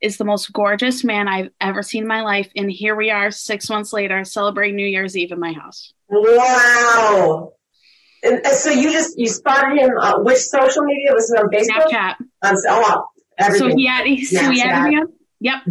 is 0.01 0.17
the 0.17 0.25
most 0.25 0.51
gorgeous 0.51 1.03
man 1.03 1.27
I've 1.27 1.51
ever 1.61 1.83
seen 1.83 2.03
in 2.03 2.07
my 2.07 2.23
life. 2.23 2.49
And 2.55 2.69
here 2.69 2.95
we 2.95 3.09
are, 3.09 3.31
six 3.31 3.69
months 3.69 3.93
later, 3.93 4.23
celebrating 4.25 4.75
New 4.75 4.87
Year's 4.87 5.15
Eve 5.15 5.31
in 5.31 5.39
my 5.39 5.53
house. 5.53 5.93
Wow. 6.11 7.53
And, 8.23 8.45
so 8.45 8.69
you 8.69 8.91
just 8.91 9.17
you 9.17 9.27
spotted 9.27 9.79
him. 9.79 9.91
Uh, 9.99 10.19
which 10.19 10.37
social 10.37 10.83
media 10.83 11.11
was 11.13 11.31
it 11.31 11.39
on 11.39 11.49
Facebook? 11.49 11.89
Snapchat. 11.89 12.15
Um, 12.43 12.57
so, 12.57 12.67
oh, 12.69 13.05
everything. 13.37 13.71
So 13.71 13.75
he 13.75 13.87
had 13.87 14.05
he, 14.05 14.25
so 14.25 14.51
he 14.51 14.61
added 14.61 14.89
me 14.89 14.97
on 14.97 15.07
yep. 15.39 15.61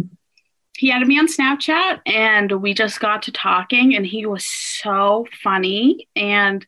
He 0.77 0.91
added 0.91 1.07
me 1.07 1.19
on 1.19 1.27
Snapchat 1.27 1.99
and 2.07 2.51
we 2.51 2.73
just 2.73 2.99
got 2.99 3.23
to 3.23 3.31
talking 3.31 3.95
and 3.95 4.05
he 4.05 4.25
was 4.25 4.45
so 4.45 5.27
funny 5.43 6.07
and 6.15 6.65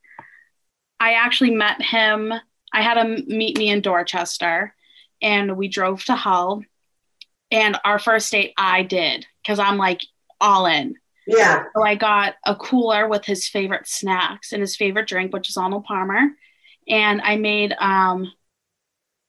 I 1.00 1.14
actually 1.14 1.52
met 1.52 1.82
him 1.82 2.32
I 2.72 2.82
had 2.82 2.98
him 2.98 3.24
meet 3.28 3.58
me 3.58 3.70
in 3.70 3.82
Dorchester 3.82 4.76
and 5.22 5.58
we 5.58 5.68
drove 5.68 6.04
to 6.06 6.16
Hull 6.16 6.64
and 7.50 7.80
our 7.84 7.98
first 7.98 8.32
date 8.32 8.54
I 8.56 8.84
did 8.84 9.26
cuz 9.48 9.58
I'm 9.58 9.78
like 9.78 10.02
all 10.40 10.68
in. 10.68 10.96
Yeah. 11.28 11.64
So 11.76 11.84
I 11.84 11.96
got 11.96 12.36
a 12.46 12.56
cooler 12.56 13.08
with 13.08 13.26
his 13.26 13.48
favorite 13.48 13.88
snacks 13.88 14.52
and 14.52 14.62
his 14.62 14.76
favorite 14.76 15.08
drink, 15.08 15.34
which 15.34 15.50
is 15.50 15.58
Arnold 15.58 15.86
Palmer. 15.86 16.30
And 16.88 17.22
I 17.22 17.38
made 17.38 17.74
um 17.80 18.32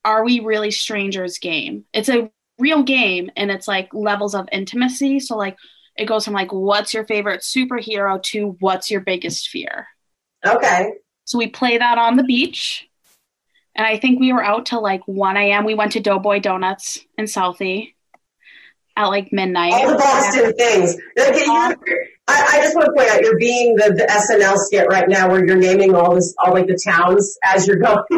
Are 0.04 0.24
We 0.24 0.40
Really 0.40 0.70
Strangers 0.70 1.38
game. 1.38 1.84
It's 1.92 2.08
a 2.08 2.30
real 2.58 2.82
game 2.82 3.30
and 3.36 3.50
it's 3.50 3.68
like 3.68 3.92
levels 3.92 4.34
of 4.34 4.48
intimacy. 4.52 5.20
So 5.20 5.36
like 5.36 5.56
it 5.96 6.06
goes 6.06 6.24
from 6.24 6.34
like 6.34 6.52
what's 6.52 6.94
your 6.94 7.04
favorite 7.04 7.42
superhero 7.42 8.22
to 8.24 8.56
what's 8.60 8.90
your 8.90 9.00
biggest 9.00 9.48
fear. 9.48 9.86
Okay. 10.44 10.92
So 11.24 11.38
we 11.38 11.48
play 11.48 11.78
that 11.78 11.98
on 11.98 12.16
the 12.16 12.24
beach. 12.24 12.88
And 13.76 13.86
I 13.86 13.98
think 13.98 14.20
we 14.20 14.32
were 14.32 14.44
out 14.44 14.66
till 14.66 14.82
like 14.82 15.02
1 15.06 15.36
a.m. 15.36 15.64
We 15.64 15.74
went 15.74 15.92
to 15.92 16.00
Doughboy 16.00 16.40
Donuts 16.40 17.00
in 17.18 17.24
Southie 17.24 17.93
at 18.96 19.06
like 19.06 19.32
midnight. 19.32 19.72
All 19.72 19.88
the 19.88 19.96
Boston 19.96 20.52
things. 20.54 20.96
Like, 21.16 21.34
I, 22.26 22.46
I 22.52 22.60
just 22.62 22.74
want 22.74 22.86
to 22.86 22.92
point 22.92 23.10
out 23.10 23.20
you're 23.20 23.38
being 23.38 23.76
the, 23.76 23.92
the 23.94 24.06
SNL 24.06 24.56
skit 24.56 24.86
right 24.88 25.08
now 25.08 25.28
where 25.28 25.44
you're 25.44 25.56
naming 25.56 25.94
all 25.94 26.14
this 26.14 26.34
all 26.38 26.52
like 26.54 26.66
the 26.66 26.78
towns 26.84 27.36
as 27.44 27.66
you're 27.66 27.76
going. 27.76 28.02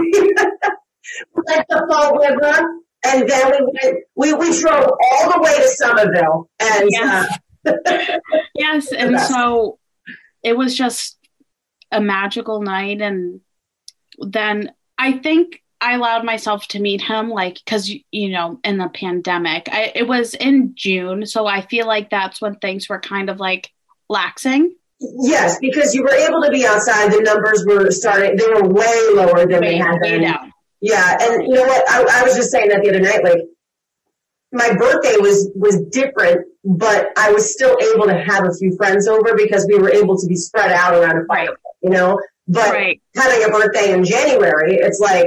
like 1.34 1.66
the 1.68 1.86
Fall 1.90 2.18
River. 2.18 2.68
And 3.04 3.28
then 3.28 3.52
we 3.52 3.72
went 3.82 4.04
we, 4.16 4.32
we 4.34 4.60
drove 4.60 4.90
all 5.12 5.32
the 5.32 5.40
way 5.40 5.56
to 5.56 5.68
Somerville 5.68 6.48
and 6.60 6.88
Yes. 6.90 7.38
uh, 7.66 7.72
Yes, 8.54 8.92
and 8.92 9.18
so 9.20 9.78
it 10.42 10.56
was 10.56 10.76
just 10.76 11.18
a 11.90 12.00
magical 12.00 12.62
night, 12.62 13.00
and 13.00 13.40
then 14.18 14.72
I 14.98 15.12
think 15.18 15.62
I 15.80 15.94
allowed 15.94 16.24
myself 16.24 16.66
to 16.68 16.80
meet 16.80 17.02
him, 17.02 17.28
like 17.30 17.54
because 17.64 17.90
you 18.10 18.30
know, 18.30 18.58
in 18.64 18.78
the 18.78 18.88
pandemic, 18.88 19.68
I, 19.70 19.92
it 19.94 20.08
was 20.08 20.34
in 20.34 20.72
June, 20.74 21.26
so 21.26 21.46
I 21.46 21.60
feel 21.62 21.86
like 21.86 22.10
that's 22.10 22.40
when 22.40 22.56
things 22.56 22.88
were 22.88 23.00
kind 23.00 23.28
of 23.30 23.38
like 23.38 23.70
laxing. 24.10 24.68
yes, 25.00 25.58
because 25.60 25.94
you 25.94 26.02
were 26.02 26.14
able 26.14 26.40
to 26.42 26.50
be 26.50 26.64
outside, 26.66 27.12
the 27.12 27.20
numbers 27.20 27.64
were 27.66 27.90
starting 27.90 28.36
they 28.36 28.46
were 28.46 28.68
way 28.68 29.08
lower 29.14 29.40
than 29.46 29.60
they 29.60 29.74
Way, 29.74 29.76
had 29.76 29.98
been. 30.00 30.22
down. 30.22 30.52
Yeah, 30.80 31.18
and 31.20 31.42
you 31.42 31.54
know 31.54 31.62
what? 31.62 31.84
I, 31.90 32.20
I 32.20 32.22
was 32.24 32.34
just 32.36 32.50
saying 32.50 32.68
that 32.68 32.82
the 32.82 32.90
other 32.90 33.00
night. 33.00 33.22
Like, 33.24 33.40
my 34.52 34.72
birthday 34.76 35.16
was 35.20 35.50
was 35.54 35.80
different, 35.90 36.46
but 36.64 37.08
I 37.18 37.32
was 37.32 37.52
still 37.52 37.76
able 37.94 38.06
to 38.06 38.14
have 38.24 38.44
a 38.46 38.52
few 38.54 38.74
friends 38.76 39.08
over 39.08 39.34
because 39.36 39.66
we 39.70 39.78
were 39.78 39.90
able 39.90 40.16
to 40.18 40.26
be 40.26 40.36
spread 40.36 40.70
out 40.72 40.94
around 40.94 41.18
a 41.22 41.24
fire. 41.26 41.56
You 41.82 41.90
know, 41.90 42.18
but 42.48 42.70
Right, 42.72 43.00
having 43.14 43.44
a 43.44 43.48
birthday 43.48 43.92
in 43.92 44.04
January, 44.04 44.76
it's 44.76 45.00
like, 45.00 45.26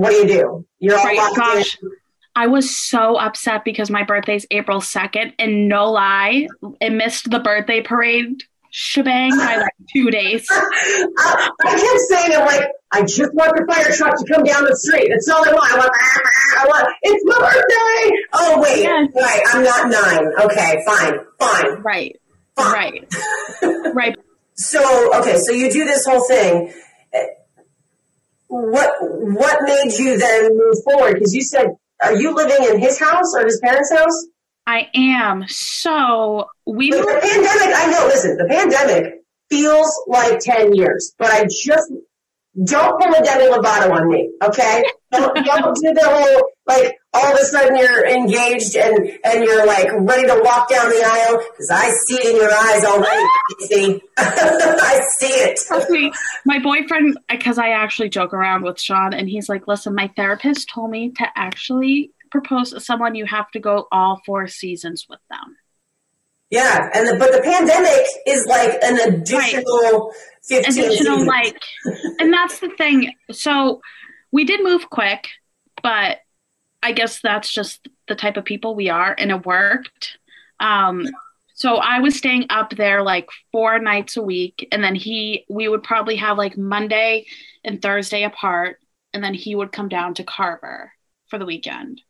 what 0.00 0.10
do 0.10 0.16
you 0.16 0.26
do? 0.26 0.66
You're 0.78 0.98
all 0.98 1.04
right. 1.04 1.36
Gosh, 1.36 1.76
in. 1.82 1.90
I 2.34 2.46
was 2.46 2.74
so 2.74 3.16
upset 3.16 3.64
because 3.64 3.90
my 3.90 4.02
birthday's 4.02 4.46
April 4.50 4.80
second, 4.80 5.34
and 5.38 5.68
no 5.68 5.90
lie, 5.90 6.46
it 6.80 6.90
missed 6.90 7.30
the 7.30 7.38
birthday 7.40 7.82
parade 7.82 8.42
shebang 8.70 9.36
by 9.36 9.56
like 9.56 9.72
two 9.92 10.10
days. 10.10 10.46
I, 10.50 11.50
I 11.64 11.70
kept 11.70 12.00
saying, 12.08 12.32
I'm 12.40 12.46
like, 12.46 12.70
I 12.92 13.02
just 13.02 13.34
want 13.34 13.52
the 13.56 13.66
fire 13.70 13.92
truck 13.94 14.16
to 14.16 14.24
come 14.32 14.44
down 14.44 14.64
the 14.64 14.74
street. 14.76 15.08
That's 15.10 15.28
all 15.28 15.46
I 15.46 15.52
want. 15.52 15.72
I 15.72 15.76
want, 15.78 15.92
I 16.58 16.66
want. 16.66 16.88
It's 17.02 17.24
my 17.26 17.38
birthday. 17.40 18.16
Oh 18.32 18.60
wait, 18.62 18.82
Yes. 18.84 19.10
right. 19.14 19.42
I'm 19.52 19.62
not 19.62 19.90
nine. 19.90 20.32
Okay, 20.46 20.82
fine, 20.86 21.18
fine. 21.38 21.82
Right, 21.82 22.16
fine. 22.56 22.72
right, 22.72 23.14
right. 23.94 24.16
So 24.54 25.18
okay, 25.20 25.36
so 25.38 25.52
you 25.52 25.70
do 25.70 25.84
this 25.84 26.06
whole 26.06 26.26
thing. 26.26 26.72
What 28.50 28.92
what 29.00 29.62
made 29.62 29.92
you 29.96 30.18
then 30.18 30.56
move 30.56 30.74
forward? 30.84 31.14
Because 31.14 31.34
you 31.34 31.42
said 31.42 31.76
are 32.02 32.14
you 32.14 32.34
living 32.34 32.72
in 32.72 32.80
his 32.80 32.98
house 32.98 33.34
or 33.34 33.44
his 33.44 33.60
parents' 33.60 33.92
house? 33.92 34.26
I 34.66 34.88
am. 34.94 35.44
So 35.48 36.48
we 36.66 36.92
Like, 36.92 37.02
the 37.02 37.20
pandemic, 37.20 37.76
I 37.76 37.90
know, 37.90 38.06
listen, 38.06 38.36
the 38.36 38.46
pandemic 38.48 39.22
feels 39.50 40.02
like 40.06 40.38
10 40.40 40.74
years, 40.74 41.14
but 41.18 41.30
I 41.30 41.44
just 41.44 41.92
don't 42.64 43.00
pull 43.00 43.14
a 43.14 43.22
Demi 43.22 43.44
Lovato 43.52 43.90
on 43.90 44.08
me, 44.08 44.30
okay? 44.42 44.84
Don't, 45.12 45.34
don't 45.44 45.74
do 45.74 45.92
the 45.92 46.04
whole, 46.04 46.52
like, 46.68 46.94
all 47.12 47.32
of 47.32 47.38
a 47.38 47.44
sudden 47.44 47.76
you're 47.76 48.06
engaged 48.06 48.76
and, 48.76 48.96
and 49.24 49.44
you're 49.44 49.66
like 49.66 49.88
ready 49.98 50.26
to 50.28 50.40
walk 50.44 50.68
down 50.68 50.88
the 50.88 51.02
aisle 51.04 51.38
because 51.50 51.70
I 51.70 51.90
see 51.90 52.14
it 52.14 52.30
in 52.30 52.36
your 52.36 52.52
eyes 52.52 52.84
already, 52.84 53.26
see? 53.60 54.00
I 54.16 55.00
see 55.18 55.26
it. 55.26 55.58
Trust 55.66 55.90
me, 55.90 56.12
my 56.46 56.60
boyfriend, 56.60 57.16
uh, 57.28 57.36
because 57.36 57.58
I 57.58 57.70
actually 57.70 58.10
joke 58.10 58.32
around 58.32 58.62
with 58.62 58.80
Sean, 58.80 59.12
and 59.12 59.28
he's 59.28 59.48
like, 59.48 59.66
listen, 59.66 59.94
my 59.94 60.08
therapist 60.14 60.68
told 60.68 60.90
me 60.90 61.10
to 61.12 61.26
actually 61.34 62.12
propose 62.30 62.70
to 62.70 62.80
someone, 62.80 63.16
you 63.16 63.26
have 63.26 63.50
to 63.52 63.58
go 63.58 63.88
all 63.90 64.20
four 64.24 64.46
seasons 64.46 65.06
with 65.08 65.20
them. 65.30 65.56
Yeah, 66.50 66.90
and 66.94 67.08
the, 67.08 67.16
but 67.16 67.32
the 67.32 67.42
pandemic 67.42 68.06
is 68.26 68.46
like 68.46 68.78
an 68.82 69.14
additional 69.14 70.12
15 70.44 70.58
Additional, 70.58 71.18
seasons. 71.18 71.26
like, 71.26 71.62
and 72.18 72.32
that's 72.32 72.58
the 72.60 72.70
thing. 72.70 73.12
So 73.30 73.80
we 74.32 74.44
did 74.44 74.62
move 74.62 74.90
quick, 74.90 75.28
but 75.82 76.18
I 76.82 76.92
guess 76.92 77.20
that's 77.20 77.52
just 77.52 77.88
the 78.08 78.14
type 78.14 78.36
of 78.36 78.44
people 78.44 78.74
we 78.74 78.88
are, 78.88 79.14
and 79.16 79.30
it 79.30 79.44
worked. 79.46 80.18
Um, 80.58 81.06
so 81.54 81.76
I 81.76 82.00
was 82.00 82.16
staying 82.16 82.46
up 82.48 82.70
there 82.70 83.02
like 83.02 83.28
four 83.52 83.78
nights 83.78 84.16
a 84.16 84.22
week, 84.22 84.66
and 84.72 84.82
then 84.82 84.94
he, 84.94 85.44
we 85.48 85.68
would 85.68 85.82
probably 85.82 86.16
have 86.16 86.38
like 86.38 86.56
Monday 86.56 87.26
and 87.64 87.82
Thursday 87.82 88.24
apart, 88.24 88.78
and 89.12 89.22
then 89.22 89.34
he 89.34 89.54
would 89.54 89.72
come 89.72 89.88
down 89.88 90.14
to 90.14 90.24
Carver 90.24 90.92
for 91.28 91.38
the 91.38 91.44
weekend. 91.44 92.00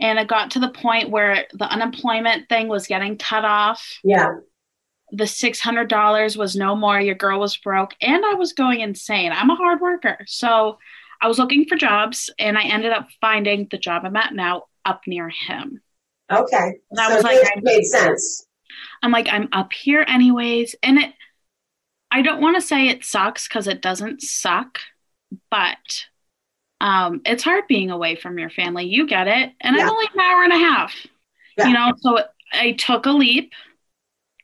And 0.00 0.18
it 0.18 0.28
got 0.28 0.52
to 0.52 0.60
the 0.60 0.70
point 0.70 1.10
where 1.10 1.46
the 1.52 1.64
unemployment 1.64 2.48
thing 2.48 2.68
was 2.68 2.86
getting 2.86 3.18
cut 3.18 3.44
off. 3.44 3.98
Yeah, 4.04 4.30
The 5.12 5.24
$600 5.24 6.36
was 6.36 6.54
no 6.56 6.76
more. 6.76 7.00
Your 7.00 7.14
girl 7.14 7.40
was 7.40 7.56
broke, 7.56 7.94
and 8.00 8.24
I 8.24 8.34
was 8.34 8.52
going 8.52 8.80
insane. 8.80 9.32
I'm 9.32 9.50
a 9.50 9.56
hard 9.56 9.80
worker. 9.80 10.18
So 10.26 10.78
I 11.20 11.28
was 11.28 11.38
looking 11.38 11.64
for 11.66 11.76
jobs, 11.76 12.30
and 12.38 12.56
I 12.56 12.62
ended 12.64 12.92
up 12.92 13.08
finding 13.20 13.66
the 13.70 13.78
job 13.78 14.04
I'm 14.04 14.16
at 14.16 14.34
now 14.34 14.64
up 14.84 15.02
near 15.06 15.28
him. 15.28 15.80
okay. 16.30 16.74
That 16.92 17.08
so 17.10 17.14
was 17.16 17.24
like- 17.24 17.38
it 17.42 17.62
made 17.64 17.84
sense. 17.84 18.44
I'm 19.02 19.10
like, 19.10 19.28
I'm 19.30 19.48
up 19.52 19.72
here 19.72 20.04
anyways. 20.06 20.74
And 20.82 20.98
it, 20.98 21.12
I 22.10 22.22
don't 22.22 22.40
want 22.40 22.56
to 22.56 22.60
say 22.60 22.88
it 22.88 23.04
sucks 23.04 23.48
because 23.48 23.66
it 23.66 23.82
doesn't 23.82 24.22
suck, 24.22 24.78
but 25.50 25.76
um, 26.80 27.20
it's 27.24 27.42
hard 27.42 27.64
being 27.68 27.90
away 27.90 28.14
from 28.14 28.38
your 28.38 28.50
family. 28.50 28.84
You 28.86 29.06
get 29.06 29.26
it. 29.26 29.52
And 29.60 29.74
Yeah. 29.76 29.82
I'm 29.82 29.90
only 29.90 30.06
an 30.14 30.20
hour 30.20 30.42
and 30.44 30.52
a 30.52 30.58
half, 30.58 30.94
Yeah. 31.56 31.66
you 31.68 31.74
know, 31.74 31.92
so 31.98 32.18
I 32.52 32.72
took 32.72 33.06
a 33.06 33.10
leap 33.10 33.52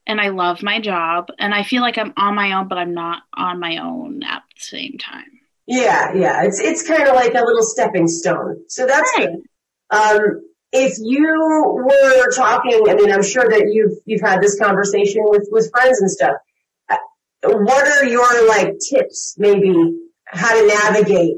and 0.06 0.20
I 0.20 0.28
love 0.30 0.62
my 0.62 0.80
job. 0.80 1.28
And 1.38 1.54
I 1.54 1.62
feel 1.62 1.82
like 1.82 1.96
I'm 1.98 2.12
on 2.16 2.34
my 2.34 2.52
own, 2.52 2.66
but 2.66 2.78
I'm 2.78 2.92
not 2.94 3.22
on 3.34 3.60
my 3.60 3.76
own 3.76 4.22
at 4.24 4.42
the 4.56 4.60
same 4.60 4.98
time. 4.98 5.33
Yeah, 5.66 6.12
yeah. 6.14 6.42
It's 6.44 6.60
it's 6.60 6.86
kind 6.86 7.08
of 7.08 7.14
like 7.14 7.34
a 7.34 7.44
little 7.44 7.62
stepping 7.62 8.06
stone. 8.08 8.64
So 8.68 8.86
that's 8.86 9.10
Right. 9.18 9.28
good. 9.28 9.40
Um, 9.90 10.20
if 10.72 10.94
you 11.00 11.24
were 11.24 12.30
talking, 12.32 12.88
I 12.88 12.94
mean, 12.94 13.12
I'm 13.12 13.22
sure 13.22 13.48
that 13.48 13.70
you've 13.72 13.98
you've 14.04 14.20
had 14.20 14.40
this 14.42 14.58
conversation 14.58 15.22
with 15.24 15.48
with 15.50 15.70
friends 15.70 16.00
and 16.00 16.10
stuff. 16.10 16.36
Uh, 16.90 16.96
What 17.42 17.86
are 17.86 18.04
your 18.04 18.46
like 18.48 18.74
tips, 18.78 19.36
maybe, 19.38 19.72
how 20.26 20.52
to 20.60 20.66
navigate 20.66 21.36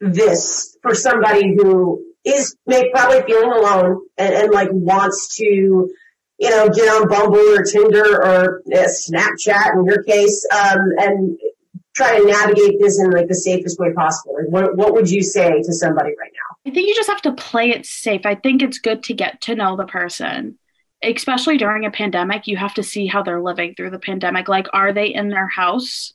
this 0.00 0.76
for 0.82 0.94
somebody 0.94 1.54
who 1.56 2.04
is 2.24 2.54
may 2.66 2.90
probably 2.92 3.22
feeling 3.22 3.50
alone 3.50 4.02
and, 4.18 4.34
and 4.34 4.52
like 4.52 4.68
wants 4.72 5.36
to, 5.36 5.44
you 5.44 6.50
know, 6.50 6.68
get 6.68 6.88
on 6.88 7.08
Bumble 7.08 7.38
or 7.38 7.64
Tinder 7.64 8.22
or 8.22 8.62
uh, 8.72 8.86
Snapchat 8.88 9.74
in 9.74 9.84
your 9.86 10.02
case, 10.04 10.46
um, 10.52 10.78
and 10.98 11.38
try 11.94 12.18
to 12.18 12.26
navigate 12.26 12.80
this 12.80 13.00
in 13.00 13.10
like 13.10 13.28
the 13.28 13.34
safest 13.34 13.78
way 13.78 13.92
possible. 13.92 14.36
Like, 14.38 14.48
what 14.48 14.76
what 14.76 14.94
would 14.94 15.10
you 15.10 15.22
say 15.22 15.62
to 15.62 15.72
somebody 15.72 16.10
right 16.18 16.32
now? 16.32 16.70
I 16.70 16.74
think 16.74 16.88
you 16.88 16.94
just 16.94 17.10
have 17.10 17.22
to 17.22 17.32
play 17.32 17.70
it 17.70 17.86
safe. 17.86 18.22
I 18.24 18.34
think 18.34 18.62
it's 18.62 18.78
good 18.78 19.02
to 19.04 19.14
get 19.14 19.40
to 19.42 19.54
know 19.54 19.76
the 19.76 19.86
person, 19.86 20.58
especially 21.02 21.56
during 21.56 21.84
a 21.84 21.90
pandemic. 21.90 22.46
You 22.46 22.56
have 22.56 22.74
to 22.74 22.82
see 22.82 23.06
how 23.06 23.22
they're 23.22 23.42
living 23.42 23.74
through 23.74 23.90
the 23.90 23.98
pandemic. 23.98 24.48
Like, 24.48 24.68
are 24.72 24.92
they 24.92 25.06
in 25.06 25.28
their 25.28 25.48
house 25.48 26.12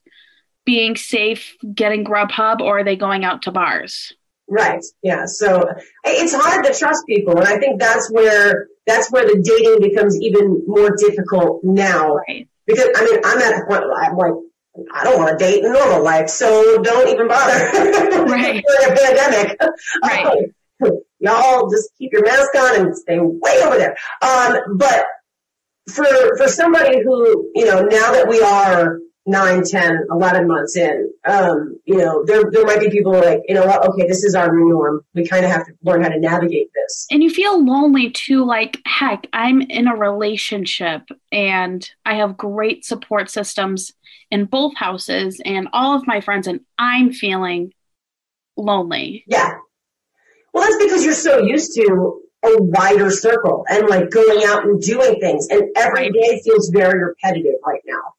being 0.66 0.96
safe, 0.96 1.56
getting 1.74 2.06
Grubhub, 2.06 2.60
or 2.60 2.80
are 2.80 2.84
they 2.84 2.96
going 2.96 3.24
out 3.24 3.44
to 3.44 3.52
bars? 3.52 4.14
Right. 4.48 4.84
Yeah. 5.02 5.26
So 5.26 5.68
it's 6.04 6.34
hard 6.34 6.66
to 6.66 6.74
trust 6.74 7.06
people, 7.08 7.38
and 7.38 7.48
I 7.48 7.58
think 7.58 7.80
that's 7.80 8.12
where 8.12 8.68
that's 8.86 9.12
where 9.12 9.26
the 9.26 9.42
dating 9.42 9.90
becomes 9.90 10.20
even 10.22 10.64
more 10.68 10.96
difficult 10.96 11.64
now. 11.64 12.16
Right. 12.16 12.48
Because 12.68 12.90
I 12.96 13.06
mean, 13.06 13.20
I'm 13.26 13.40
at 13.40 13.60
the 13.60 13.66
point 13.68 13.82
where 13.82 14.04
I'm 14.04 14.16
like, 14.16 14.34
I 14.94 15.04
don't 15.04 15.18
want 15.18 15.38
to 15.38 15.46
date 15.46 15.64
in 15.64 15.72
normal 15.72 16.04
life, 16.04 16.30
so 16.30 16.82
don't 16.82 17.08
even 17.10 17.28
bother. 17.28 17.72
Right. 18.26 18.64
During 18.66 18.92
a 18.92 18.96
pandemic. 18.96 19.58
Right. 20.04 20.52
Y'all 21.20 21.70
just 21.70 21.90
keep 21.98 22.12
your 22.12 22.24
mask 22.24 22.50
on 22.56 22.82
and 22.82 22.98
stay 22.98 23.18
way 23.20 23.62
over 23.64 23.78
there. 23.78 23.96
Um, 24.22 24.78
but 24.78 25.06
for 25.88 26.06
for 26.38 26.48
somebody 26.48 27.02
who, 27.02 27.52
you 27.56 27.66
know, 27.66 27.82
now 27.84 28.12
that 28.12 28.28
we 28.28 28.42
are 28.42 29.00
nine, 29.26 29.64
10, 29.64 30.08
11 30.12 30.48
months 30.48 30.78
in, 30.78 31.12
um, 31.26 31.80
you 31.86 31.98
know, 31.98 32.24
there 32.26 32.44
there 32.52 32.66
might 32.66 32.80
be 32.80 32.90
people 32.90 33.14
like, 33.14 33.42
you 33.48 33.56
know 33.56 33.66
what, 33.66 33.88
okay, 33.90 34.08
this 34.08 34.24
is 34.24 34.36
our 34.36 34.54
new 34.56 34.70
norm. 34.70 35.02
We 35.14 35.28
kind 35.28 35.46
of 35.46 35.52
have 35.52 35.66
to 35.66 35.74
learn 35.84 36.04
how 36.04 36.10
to 36.10 36.20
navigate 36.20 36.70
this. 36.74 37.08
And 37.10 37.24
you 37.24 37.30
feel 37.30 37.64
lonely 37.64 38.12
too. 38.12 38.46
Like, 38.46 38.80
heck, 38.86 39.28
I'm 39.34 39.62
in 39.62 39.88
a 39.88 39.96
relationship 39.96 41.04
and 41.32 41.90
I 42.06 42.16
have 42.16 42.38
great 42.38 42.86
support 42.86 43.30
systems 43.30 43.92
in 44.30 44.46
both 44.46 44.76
houses 44.76 45.42
and 45.44 45.70
all 45.74 45.96
of 45.96 46.08
my 46.08 46.22
friends, 46.22 46.48
and 46.48 46.62
I'm 46.78 47.12
feeling 47.12 47.74
lonely. 48.58 49.24
Yeah. 49.28 49.58
Well, 50.54 50.64
that's 50.64 50.84
because 50.84 51.04
you're 51.04 51.14
so 51.14 51.40
used 51.40 51.76
to 51.76 52.22
a 52.44 52.62
wider 52.62 53.10
circle 53.10 53.66
and 53.70 53.88
like 53.88 54.10
going 54.10 54.46
out 54.46 54.66
and 54.66 54.82
doing 54.82 55.20
things, 55.20 55.48
and 55.50 55.64
every 55.76 56.12
day 56.12 56.42
feels 56.44 56.70
very 56.70 57.04
repetitive 57.04 57.56
right 57.66 57.82
now. 57.86 58.15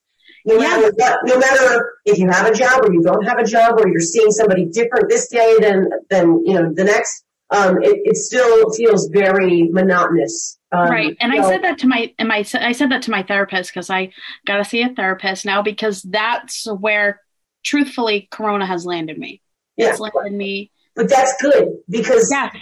No 0.47 0.55
Yeah. 0.55 0.61
matter 0.61 0.93
what, 0.97 1.19
no 1.25 1.39
matter 1.39 1.99
if 2.05 2.19
you 2.19 2.29
have 2.31 2.47
a 2.47 2.55
job 2.55 2.85
or 2.85 2.93
you 2.93 3.03
don't 3.03 3.25
have 3.25 3.39
a 3.39 3.45
job, 3.45 3.79
or 3.79 3.89
you're 3.89 4.01
seeing 4.01 4.31
somebody 4.31 4.67
different 4.67 5.09
this 5.11 5.29
day 5.29 5.57
than 5.61 5.91
than 6.09 6.47
you 6.47 6.55
know 6.55 6.73
the 6.73 6.85
next, 6.85 7.25
um, 7.51 7.83
it, 7.83 8.01
it 8.05 8.17
still 8.17 8.71
feels 8.71 9.09
very 9.09 9.65
monotonous. 9.65 10.59
Um, 10.73 10.89
right. 10.89 11.17
And 11.21 11.33
i 11.33 11.43
said 11.49 11.63
that 11.63 11.79
to 11.79 11.87
my 11.87 12.13
and 12.19 12.29
my 12.29 12.45
i 12.55 12.73
said 12.73 12.91
that 12.91 13.03
to 13.03 13.11
my 13.11 13.23
therapist 13.23 13.73
because 13.73 13.89
i 13.89 14.13
gotta 14.47 14.65
see 14.65 14.83
a 14.83 14.89
therapist 14.89 15.45
now 15.45 15.63
because 15.63 16.03
that's 16.03 16.67
where 16.67 17.21
truthfully 17.65 18.29
corona 18.31 18.67
has 18.67 18.87
landed 18.87 19.19
me. 19.19 19.43
Yeah, 19.77 19.91
it's 19.91 20.01
landed 20.01 20.33
me. 20.33 20.71
But 20.95 21.09
that's 21.09 21.41
good 21.41 21.69
because 21.89 22.29
yes. 22.31 22.57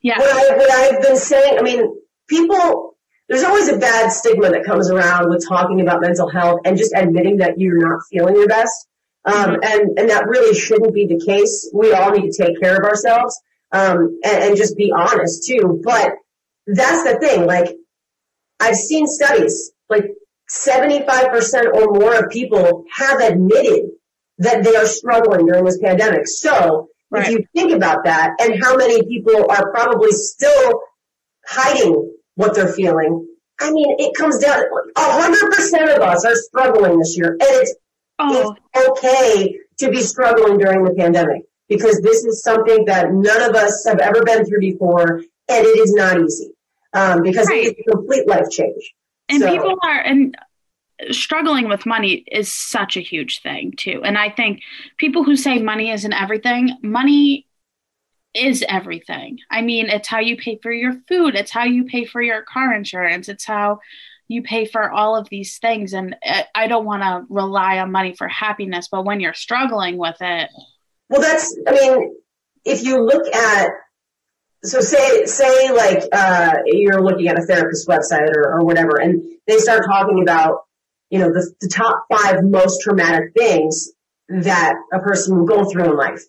Yeah 0.00 0.18
what, 0.18 0.30
I, 0.30 0.56
what 0.56 0.70
I've 0.70 1.02
been 1.02 1.16
saying, 1.16 1.58
I 1.58 1.62
mean, 1.62 1.82
people, 2.28 2.93
there's 3.28 3.42
always 3.44 3.68
a 3.68 3.78
bad 3.78 4.10
stigma 4.12 4.50
that 4.50 4.64
comes 4.64 4.90
around 4.90 5.30
with 5.30 5.46
talking 5.46 5.80
about 5.80 6.00
mental 6.00 6.28
health 6.28 6.60
and 6.64 6.76
just 6.76 6.92
admitting 6.94 7.38
that 7.38 7.58
you're 7.58 7.78
not 7.78 8.00
feeling 8.10 8.36
your 8.36 8.48
best. 8.48 8.88
Um, 9.24 9.56
and, 9.62 9.98
and 9.98 10.10
that 10.10 10.26
really 10.28 10.54
shouldn't 10.58 10.92
be 10.92 11.06
the 11.06 11.24
case. 11.24 11.70
We 11.72 11.92
all 11.92 12.10
need 12.10 12.30
to 12.30 12.42
take 12.44 12.60
care 12.60 12.76
of 12.76 12.84
ourselves, 12.84 13.40
um, 13.72 14.18
and, 14.22 14.42
and 14.44 14.56
just 14.56 14.76
be 14.76 14.92
honest 14.94 15.46
too. 15.46 15.80
But 15.82 16.12
that's 16.66 17.04
the 17.10 17.18
thing. 17.18 17.46
Like, 17.46 17.74
I've 18.60 18.76
seen 18.76 19.06
studies, 19.06 19.72
like 19.88 20.04
75% 20.50 21.72
or 21.74 21.98
more 21.98 22.14
of 22.16 22.30
people 22.30 22.84
have 22.94 23.20
admitted 23.20 23.90
that 24.38 24.62
they 24.62 24.76
are 24.76 24.86
struggling 24.86 25.46
during 25.46 25.64
this 25.64 25.78
pandemic. 25.78 26.26
So, 26.26 26.88
Right. 27.10 27.26
if 27.26 27.30
you 27.30 27.46
think 27.54 27.72
about 27.72 28.04
that 28.04 28.32
and 28.40 28.62
how 28.62 28.76
many 28.76 29.02
people 29.06 29.48
are 29.50 29.70
probably 29.70 30.10
still 30.10 30.80
hiding 31.46 32.12
what 32.36 32.54
they're 32.54 32.72
feeling, 32.72 33.26
I 33.60 33.70
mean, 33.70 33.96
it 33.98 34.14
comes 34.16 34.38
down, 34.38 34.62
a 34.96 35.00
hundred 35.00 35.50
percent 35.52 35.90
of 35.90 36.02
us 36.02 36.24
are 36.24 36.34
struggling 36.34 36.98
this 36.98 37.16
year 37.16 37.32
and 37.32 37.40
it's, 37.42 37.74
oh 38.18 38.54
it's 38.74 38.88
okay 39.00 39.56
to 39.78 39.90
be 39.90 40.00
struggling 40.00 40.58
during 40.58 40.84
the 40.84 40.92
pandemic 40.94 41.42
because 41.68 42.00
this 42.02 42.24
is 42.24 42.42
something 42.42 42.84
that 42.86 43.12
none 43.12 43.42
of 43.42 43.54
us 43.56 43.84
have 43.86 43.98
ever 44.00 44.22
been 44.24 44.44
through 44.44 44.60
before 44.60 45.18
and 45.48 45.66
it 45.66 45.78
is 45.80 45.92
not 45.94 46.20
easy. 46.20 46.50
Um, 46.92 47.22
because 47.22 47.48
Right. 47.48 47.66
it's 47.66 47.80
a 47.80 47.90
complete 47.90 48.26
life 48.28 48.50
change. 48.50 48.94
and 49.28 49.40
So- 49.42 49.50
people 49.50 49.78
are 49.82 50.00
and 50.00 50.36
struggling 51.10 51.68
with 51.68 51.86
money 51.86 52.24
is 52.30 52.52
such 52.52 52.96
a 52.96 53.00
huge 53.00 53.42
thing 53.42 53.72
too 53.76 54.00
and 54.04 54.16
i 54.16 54.30
think 54.30 54.60
people 54.96 55.24
who 55.24 55.34
say 55.34 55.58
money 55.58 55.90
isn't 55.90 56.12
everything 56.12 56.70
money 56.82 57.46
is 58.34 58.64
everything. 58.68 59.38
I 59.50 59.62
mean 59.62 59.86
it's 59.88 60.08
how 60.08 60.20
you 60.20 60.36
pay 60.36 60.58
for 60.62 60.72
your 60.72 60.94
food. 61.08 61.34
It's 61.34 61.50
how 61.50 61.64
you 61.64 61.84
pay 61.84 62.04
for 62.04 62.20
your 62.20 62.42
car 62.42 62.74
insurance. 62.74 63.28
It's 63.28 63.44
how 63.44 63.80
you 64.28 64.42
pay 64.42 64.64
for 64.64 64.90
all 64.90 65.16
of 65.16 65.28
these 65.28 65.58
things. 65.58 65.92
And 65.92 66.16
I- 66.24 66.46
i 66.54 66.66
don't 66.66 66.84
want 66.86 67.02
to 67.02 67.24
rely 67.28 67.78
on 67.78 67.92
money 67.92 68.14
for 68.16 68.28
happiness 68.28 68.88
but 68.90 69.04
when 69.04 69.20
you're 69.20 69.34
struggling 69.34 69.96
with 69.98 70.16
it. 70.20 70.50
Well, 71.10 71.20
that's, 71.20 71.54
I 71.68 71.72
mean, 71.72 72.16
if 72.64 72.82
you 72.82 73.04
look 73.04 73.32
at 73.34 73.68
so 74.64 74.80
say 74.80 75.26
say 75.26 75.70
like 75.72 76.04
uh, 76.10 76.54
you're 76.64 77.02
looking 77.02 77.28
at 77.28 77.38
a 77.38 77.42
therapist 77.42 77.86
website 77.86 78.34
or, 78.34 78.54
or 78.54 78.64
whatever, 78.64 78.98
and 78.98 79.22
they 79.46 79.58
start 79.58 79.84
talking 79.84 80.22
about 80.22 80.60
you 81.10 81.18
know 81.18 81.28
the, 81.28 81.52
the 81.60 81.68
top 81.68 82.06
five 82.10 82.42
most 82.42 82.80
traumatic 82.80 83.32
things 83.36 83.92
that 84.28 84.74
a 84.92 85.00
person 85.00 85.36
will 85.36 85.44
go 85.44 85.68
through 85.70 85.84
in 85.84 85.96
life. 85.96 86.22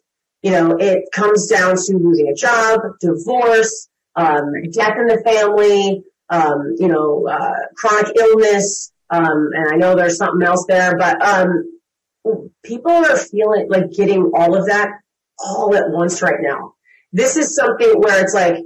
You 0.46 0.52
know, 0.52 0.78
it 0.80 1.06
comes 1.12 1.48
down 1.48 1.76
to 1.76 1.98
losing 1.98 2.28
a 2.30 2.36
job, 2.36 2.80
divorce, 3.02 3.90
um, 4.16 4.52
death 4.72 4.96
in 4.96 5.08
the 5.08 5.20
family, 5.26 6.04
um, 6.30 6.76
you 6.78 6.88
know, 6.88 7.28
uh, 7.28 7.52
chronic 7.76 8.16
illness, 8.16 8.92
um, 9.10 9.50
and 9.56 9.74
I 9.74 9.76
know 9.78 9.96
there's 9.96 10.18
something 10.18 10.46
else 10.48 10.64
there, 10.68 10.96
but 11.00 11.20
um, 11.26 11.80
people 12.64 12.92
are 12.92 13.18
feeling 13.18 13.66
like 13.72 13.90
getting 13.94 14.34
all 14.36 14.56
of 14.56 14.68
that 14.68 14.90
all 15.40 15.76
at 15.76 15.90
once 15.90 16.22
right 16.22 16.40
now. 16.40 16.76
This 17.12 17.38
is 17.38 17.56
something 17.56 17.94
where 18.00 18.24
it's 18.24 18.36
like 18.36 18.58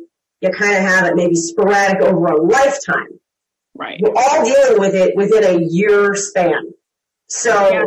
you 0.41 0.49
kind 0.49 0.75
of 0.75 0.81
have 0.83 1.05
it 1.05 1.15
maybe 1.15 1.35
sporadic 1.35 2.01
over 2.01 2.25
a 2.25 2.41
lifetime. 2.41 3.21
Right. 3.73 4.01
We're 4.01 4.15
all 4.17 4.43
dealing 4.43 4.81
with 4.81 4.95
it 4.95 5.15
within 5.15 5.45
a 5.45 5.63
year 5.63 6.13
span. 6.15 6.73
So 7.27 7.53
Yeah. 7.71 7.83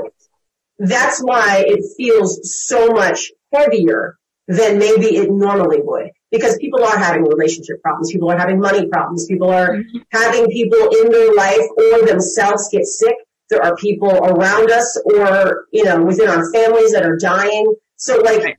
that's 0.78 1.20
why 1.20 1.64
it 1.66 1.85
feels 1.98 2.40
so 2.66 2.88
much 2.88 3.31
heavier 3.53 4.19
than 4.49 4.79
maybe 4.79 5.17
it 5.17 5.31
normally 5.31 5.81
would. 5.83 6.11
Because 6.31 6.57
people 6.59 6.83
are 6.83 6.99
having 6.99 7.25
relationship 7.25 7.83
problems, 7.83 8.11
people 8.11 8.31
are 8.31 8.38
having 8.38 8.59
money 8.59 8.87
problems, 8.87 9.27
people 9.27 9.51
are 9.51 9.77
mm-hmm. 9.77 9.99
having 10.11 10.47
people 10.49 10.79
in 10.79 11.11
their 11.11 11.35
life 11.35 11.67
or 11.77 12.07
themselves 12.07 12.69
get 12.73 12.85
sick. 12.85 13.15
There 13.51 13.62
are 13.62 13.77
people 13.77 14.11
around 14.11 14.71
us 14.71 14.99
or, 15.05 15.67
you 15.73 15.85
know, 15.85 16.03
within 16.03 16.29
our 16.29 16.51
families 16.53 16.93
that 16.93 17.05
are 17.05 17.19
dying. 17.19 17.75
So 17.97 18.19
like, 18.21 18.43
Right. 18.43 18.57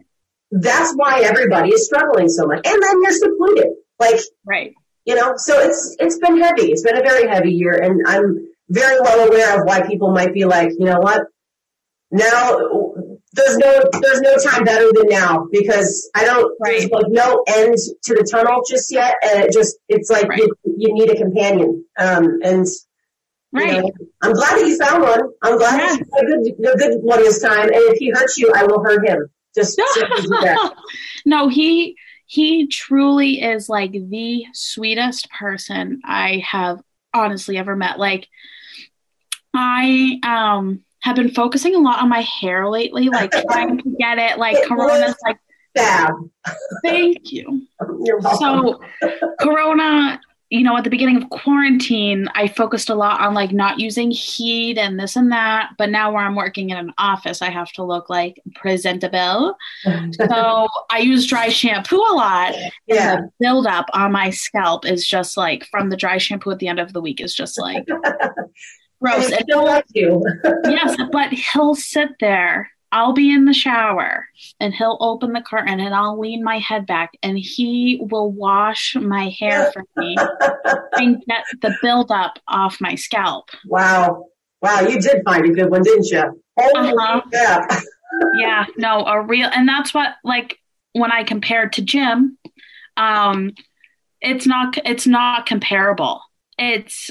that's 0.52 0.94
why 0.96 1.22
everybody 1.22 1.72
is 1.72 1.86
struggling 1.86 2.30
so 2.30 2.46
much. 2.46 2.66
And 2.66 2.82
then 2.82 3.02
you're 3.02 3.12
secluded. 3.12 3.70
Like, 4.00 4.20
Right. 4.46 4.74
you 5.06 5.16
know, 5.16 5.34
so 5.38 5.60
it's, 5.60 5.96
it's 6.00 6.20
been 6.20 6.40
heavy. 6.40 6.72
It's 6.72 6.84
been 6.84 6.98
a 6.98 7.02
very 7.02 7.28
heavy 7.28 7.52
year 7.52 7.74
and 7.74 8.04
I'm 8.06 8.48
very 8.70 9.00
well 9.02 9.28
aware 9.28 9.60
of 9.60 9.66
why 9.66 9.88
people 9.88 10.12
might 10.12 10.34
be 10.34 10.46
like, 10.46 10.70
you 10.78 10.86
know 10.86 11.00
what? 11.00 11.24
Now 12.12 12.60
there's 13.34 13.58
no, 13.58 13.82
there's 14.02 14.22
no 14.22 14.36
time 14.38 14.64
better 14.64 14.90
than 14.94 15.08
now 15.10 15.48
because 15.52 16.10
I 16.16 16.24
don't, 16.26 16.56
right. 16.62 16.80
there's 16.80 16.92
like 16.92 17.06
no 17.10 17.44
end 17.48 17.76
to 18.04 18.14
the 18.14 18.28
tunnel 18.30 18.64
just 18.70 18.92
yet. 18.92 19.16
And 19.24 19.44
it 19.44 19.52
just, 19.54 19.78
it's 19.90 20.10
like 20.10 20.28
Right. 20.28 20.40
you, 20.40 20.56
you 20.78 20.94
need 20.94 21.10
a 21.10 21.18
companion. 21.18 21.86
Um, 21.98 22.40
and 22.44 22.66
you 22.66 23.60
Right. 23.60 23.82
know, 23.84 23.92
I'm 24.22 24.34
glad 24.34 24.58
that 24.60 24.68
you 24.68 24.78
found 24.78 25.04
one. 25.04 25.22
I'm 25.44 25.58
glad 25.58 25.80
that 25.80 26.00
you 26.00 26.06
had 26.16 26.26
a 26.26 26.56
good, 26.56 26.74
a 26.74 26.78
good 26.78 27.04
one 27.04 27.20
this 27.20 27.42
time. 27.42 27.66
And 27.66 27.76
if 27.76 27.98
he 27.98 28.10
hurts 28.12 28.38
you, 28.38 28.52
I 28.56 28.66
will 28.66 28.82
hurt 28.84 29.08
him. 29.08 29.28
Just, 29.56 29.80
no, 31.26 31.48
he 31.48 31.96
he 32.26 32.66
truly 32.68 33.42
is 33.42 33.70
like 33.70 33.92
the 33.92 34.46
sweetest 34.54 35.30
person 35.30 36.02
I 36.04 36.44
have 36.50 36.82
honestly 37.14 37.58
ever 37.58 37.76
met. 37.76 38.00
Like 38.00 38.28
I 39.54 40.20
um 40.24 40.84
have 41.02 41.16
been 41.16 41.32
focusing 41.32 41.76
a 41.76 41.80
lot 41.80 42.02
on 42.02 42.10
my 42.10 42.22
hair 42.22 42.70
lately, 42.70 43.10
like 43.10 43.32
trying 43.52 43.78
to 43.78 43.96
get 44.00 44.18
it 44.18 44.38
like 44.38 44.58
It 44.58 44.68
corona's 44.68 45.16
like 45.24 45.38
Fab. 45.76 46.14
thank 46.84 47.32
you. 47.32 47.68
So 48.40 48.80
corona 49.40 50.20
you 50.54 50.62
know, 50.62 50.78
at 50.78 50.84
the 50.84 50.90
beginning 50.92 51.18
of 51.18 51.28
quarantine, 51.32 52.28
I 52.36 52.48
focused 52.48 52.92
a 52.92 52.94
lot 52.94 53.20
on 53.22 53.34
like 53.34 53.52
not 53.52 53.80
using 53.80 54.12
heat 54.12 54.78
and 54.78 55.00
this 55.00 55.16
and 55.16 55.32
that. 55.32 55.72
But 55.80 55.90
now, 55.90 56.12
where 56.14 56.24
I'm 56.24 56.36
working 56.36 56.70
in 56.70 56.78
an 56.78 56.94
office, 57.00 57.42
I 57.42 57.50
have 57.50 57.72
to 57.72 57.84
look 57.84 58.08
like 58.08 58.40
presentable. 58.56 59.58
So 60.14 60.68
I 60.92 61.00
use 61.00 61.26
dry 61.26 61.50
shampoo 61.50 61.98
a 61.98 62.14
lot. 62.14 62.54
yeah. 62.86 63.16
The 63.16 63.30
buildup 63.40 63.88
on 63.94 64.12
my 64.12 64.30
scalp 64.30 64.86
is 64.86 65.08
just 65.08 65.38
like 65.38 65.66
from 65.72 65.90
the 65.90 65.98
dry 65.98 66.20
shampoo 66.20 66.52
at 66.52 66.60
the 66.60 66.68
end 66.68 66.80
of 66.80 66.94
the 66.94 67.02
week 67.02 67.20
is 67.20 67.34
just 67.34 67.60
like 67.60 67.88
gross. 69.04 69.26
And 69.26 69.34
And 69.34 69.34
he 69.34 69.44
still 69.44 69.66
loves 69.66 69.92
you. 69.94 70.24
yes, 70.66 70.96
but 71.12 71.32
he'll 71.32 71.76
sit 71.76 72.10
there. 72.20 72.70
I'll 72.92 73.14
be 73.14 73.34
in 73.34 73.46
the 73.46 73.54
shower 73.54 74.28
and 74.60 74.72
he'll 74.72 75.00
open 75.02 75.34
the 75.34 75.42
curtain 75.42 75.80
and 75.80 75.96
I'll 75.96 76.20
lean 76.20 76.44
my 76.44 76.60
head 76.60 76.86
back 76.86 77.12
and 77.24 77.40
he 77.40 78.00
will 78.00 78.32
wash 78.32 78.96
my 78.96 79.30
hair 79.40 79.72
for 79.72 79.84
me 79.98 80.16
and 80.94 81.24
get 81.26 81.44
the 81.62 81.76
buildup 81.82 82.38
off 82.48 82.78
my 82.80 82.94
scalp. 82.96 83.50
wow. 83.66 84.26
Wow. 84.62 84.82
You 84.82 85.02
did 85.02 85.24
find 85.26 85.44
a 85.44 85.50
good 85.50 85.70
one, 85.72 85.82
didn't 85.84 86.06
you? 86.06 86.20
Uh-huh. 86.58 87.22
crap. 87.32 87.84
Yeah, 88.36 88.66
no, 88.78 89.04
a 89.06 89.22
real, 89.22 89.50
and 89.52 89.68
that's 89.68 89.92
what 89.92 90.14
like 90.24 90.60
when 90.92 91.12
I 91.12 91.24
compared 91.24 91.74
to 91.74 91.82
Jim, 91.82 92.38
um, 92.96 93.54
it's 94.22 94.46
not 94.46 94.78
it's 94.86 95.08
not 95.08 95.48
comparable. 95.48 96.22
It's 96.60 97.10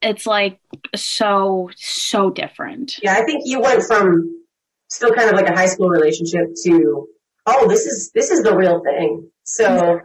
it's 0.00 0.26
like 0.26 0.60
so 0.94 1.70
so 1.76 2.30
different. 2.30 2.98
Yeah. 3.02 3.14
I 3.14 3.22
think 3.22 3.42
you 3.44 3.60
went 3.60 3.82
from 3.82 4.44
still 4.88 5.12
kind 5.12 5.28
of 5.28 5.36
like 5.36 5.48
a 5.48 5.54
high 5.54 5.66
school 5.66 5.88
relationship 5.88 6.54
to, 6.64 7.08
oh, 7.46 7.68
this 7.68 7.86
is, 7.86 8.10
this 8.14 8.30
is 8.30 8.42
the 8.42 8.56
real 8.56 8.82
thing. 8.82 9.30
So, 9.44 10.00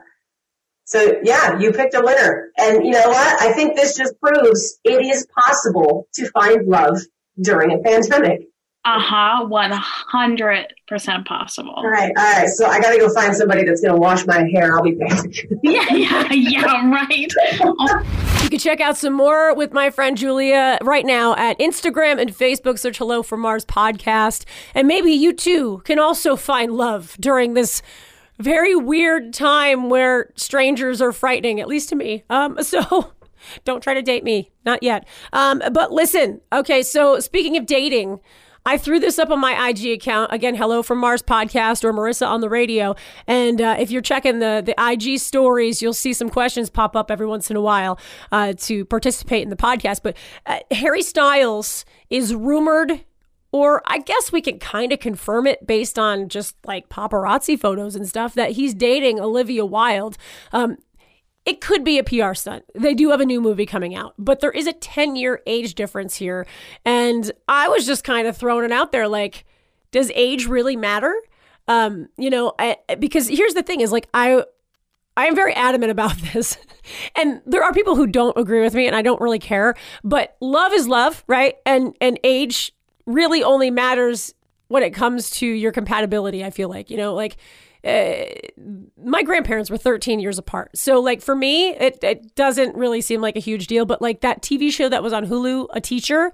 so 0.86 1.20
yeah, 1.24 1.58
you 1.60 1.72
picked 1.72 1.94
a 1.96 2.02
winner. 2.04 2.50
And 2.58 2.86
you 2.86 2.92
know 2.92 3.10
what? 3.10 3.42
I 3.42 3.54
think 3.54 3.76
this 3.76 3.98
just 3.98 4.20
proves 4.20 4.80
it 4.84 5.06
is 5.06 5.28
possible 5.38 6.08
to 6.16 6.30
find 6.32 6.68
love 6.68 7.00
during 7.42 7.72
a 7.72 7.80
pandemic. 7.80 8.50
Uh 8.86 9.00
huh, 9.00 9.46
one 9.46 9.72
hundred 9.72 10.74
percent 10.88 11.26
possible. 11.26 11.72
All 11.72 11.88
right. 11.88 12.12
All 12.18 12.34
right. 12.34 12.50
So 12.50 12.66
I 12.66 12.82
got 12.82 12.92
to 12.92 13.00
go 13.00 13.14
find 13.14 13.34
somebody 13.34 13.64
that's 13.64 13.80
going 13.80 13.94
to 13.94 14.00
wash 14.00 14.26
my 14.26 14.46
hair. 14.50 14.76
I'll 14.76 14.84
be 14.84 14.96
back. 14.96 15.26
Yeah, 15.64 15.86
yeah, 15.94 16.28
yeah, 16.34 16.92
right. 16.92 17.32
You 18.44 18.50
can 18.50 18.60
check 18.60 18.82
out 18.82 18.98
some 18.98 19.14
more 19.14 19.56
with 19.56 19.72
my 19.72 19.90
friend 19.90 20.18
Julia 20.18 20.78
right 20.82 21.06
now 21.06 21.34
at 21.38 21.58
Instagram 21.60 22.20
and 22.20 22.32
Facebook. 22.32 22.78
Search 22.78 22.98
Hello 22.98 23.24
from 23.24 23.40
Mars 23.40 23.64
podcast. 23.64 24.44
And 24.76 24.88
maybe 24.88 25.12
you 25.12 25.32
too 25.32 25.82
can 25.86 25.98
also 25.98 26.36
find 26.36 26.74
love 26.74 27.16
during 27.22 27.54
this 27.54 27.82
very 28.40 28.76
weird 28.76 29.34
time 29.34 29.90
where 29.90 30.32
strangers 30.36 31.02
are 31.02 31.14
frightening, 31.14 31.62
at 31.62 31.68
least 31.68 31.88
to 31.90 31.96
me. 31.96 32.24
Um, 32.30 32.62
so 32.64 33.14
don't 33.64 33.82
try 33.82 33.94
to 33.94 34.02
date 34.02 34.26
me. 34.26 34.52
Not 34.66 34.84
yet. 34.84 35.08
Um, 35.32 35.62
but 35.72 35.92
listen, 35.94 36.42
okay, 36.52 36.84
so 36.84 37.20
speaking 37.22 37.56
of 37.56 37.66
dating, 37.66 38.20
I 38.66 38.78
threw 38.78 39.00
this 39.00 39.20
up 39.20 39.30
on 39.30 39.40
my 39.40 39.70
IG 39.70 39.88
account. 39.88 40.32
Again, 40.32 40.56
hello 40.56 40.82
from 40.84 41.00
Mars 41.00 41.22
podcast 41.22 41.84
or 41.84 41.92
Marissa 41.92 42.26
on 42.26 42.40
the 42.40 42.50
radio. 42.50 42.96
And 43.28 43.60
uh, 43.60 43.76
if 43.78 43.92
you're 43.92 44.02
checking 44.02 44.40
the, 44.40 44.64
the 44.66 44.74
IG 44.82 45.20
stories, 45.20 45.82
you'll 45.82 45.92
see 45.92 46.14
some 46.14 46.30
questions 46.30 46.70
pop 46.70 46.96
up 46.96 47.12
every 47.12 47.28
once 47.28 47.50
in 47.50 47.58
a 47.58 47.62
while 47.62 48.00
uh, 48.32 48.54
to 48.60 48.86
participate 48.86 49.44
in 49.44 49.50
the 49.50 49.58
podcast. 49.58 50.00
But 50.02 50.16
uh, 50.46 50.60
Harry 50.72 51.02
Styles 51.02 51.84
is 52.10 52.34
rumored, 52.34 53.04
or 53.52 53.82
I 53.86 54.00
guess 54.00 54.32
we 54.32 54.40
can 54.40 54.60
kind 54.60 54.94
of 54.94 55.00
confirm 55.00 55.46
it 55.46 55.68
based 55.68 56.00
on 56.00 56.30
just 56.30 56.56
like 56.66 56.88
paparazzi 56.88 57.60
photos 57.60 57.98
and 57.98 58.08
stuff, 58.08 58.34
that 58.36 58.52
he's 58.52 58.74
dating 58.74 59.20
Olivia 59.20 59.66
Wilde. 59.66 60.18
Um, 60.54 60.78
it 61.46 61.60
could 61.60 61.84
be 61.84 62.00
a 62.00 62.04
PR 62.04 62.34
stunt. 62.34 62.64
They 62.74 62.94
do 62.94 63.10
have 63.12 63.20
a 63.20 63.26
new 63.26 63.42
movie 63.42 63.66
coming 63.66 63.96
out, 63.96 64.14
but 64.18 64.40
there 64.40 64.52
is 64.52 64.68
a 64.68 64.74
10 64.74 65.16
year 65.16 65.42
age 65.46 65.76
difference 65.76 66.16
here. 66.16 66.48
And 66.86 67.32
I 67.48 67.68
was 67.68 67.86
just 67.86 68.04
kind 68.04 68.28
of 68.28 68.38
throwing 68.38 68.66
it 68.66 68.72
out 68.72 68.92
there 68.92 69.08
like, 69.08 69.46
does 69.92 70.12
age 70.16 70.48
really 70.48 70.76
matter? 70.76 71.14
Um, 71.68 72.10
you 72.18 72.30
know, 72.30 72.54
I, 72.60 72.78
because 73.00 73.28
here's 73.28 73.54
the 73.54 73.64
thing 73.64 73.82
is 73.82 73.92
like, 73.92 74.08
I, 74.14 74.44
I 75.16 75.26
am 75.26 75.36
very 75.36 75.54
adamant 75.54 75.92
about 75.92 76.18
this. 76.34 76.58
And 77.16 77.42
there 77.46 77.64
are 77.64 77.74
people 77.74 77.96
who 77.96 78.08
don't 78.08 78.38
agree 78.38 78.62
with 78.62 78.74
me 78.74 78.88
and 78.88 78.96
I 78.96 79.02
don't 79.02 79.22
really 79.22 79.40
care, 79.40 79.76
but 80.04 80.36
love 80.40 80.74
is 80.74 80.88
love, 80.88 81.24
right? 81.28 81.56
And 81.66 81.96
and 82.02 82.20
age 82.24 82.74
really 83.06 83.44
only 83.44 83.70
matters 83.70 84.34
when 84.70 84.84
it 84.84 84.92
comes 84.92 85.30
to 85.30 85.46
your 85.46 85.72
compatibility, 85.72 86.44
I 86.44 86.50
feel 86.50 86.70
like. 86.70 86.90
You 86.90 86.98
know, 86.98 87.14
like 87.14 87.38
uh, 87.84 88.26
my 89.04 89.24
grandparents 89.24 89.70
were 89.70 89.78
13 89.78 90.20
years 90.20 90.38
apart. 90.38 90.78
So 90.78 91.00
like 91.00 91.22
for 91.22 91.36
me, 91.36 91.72
it, 91.72 92.04
it 92.04 92.36
doesn't 92.36 92.76
really 92.76 93.02
seem 93.02 93.22
like 93.22 93.36
a 93.36 93.42
huge 93.42 93.68
deal, 93.68 93.86
but 93.86 94.02
like 94.02 94.22
that 94.22 94.42
TV 94.42 94.72
show 94.72 94.88
that 94.90 95.04
was 95.04 95.14
on 95.14 95.28
Hulu, 95.28 95.68
A 95.74 95.82
Teacher, 95.82 96.32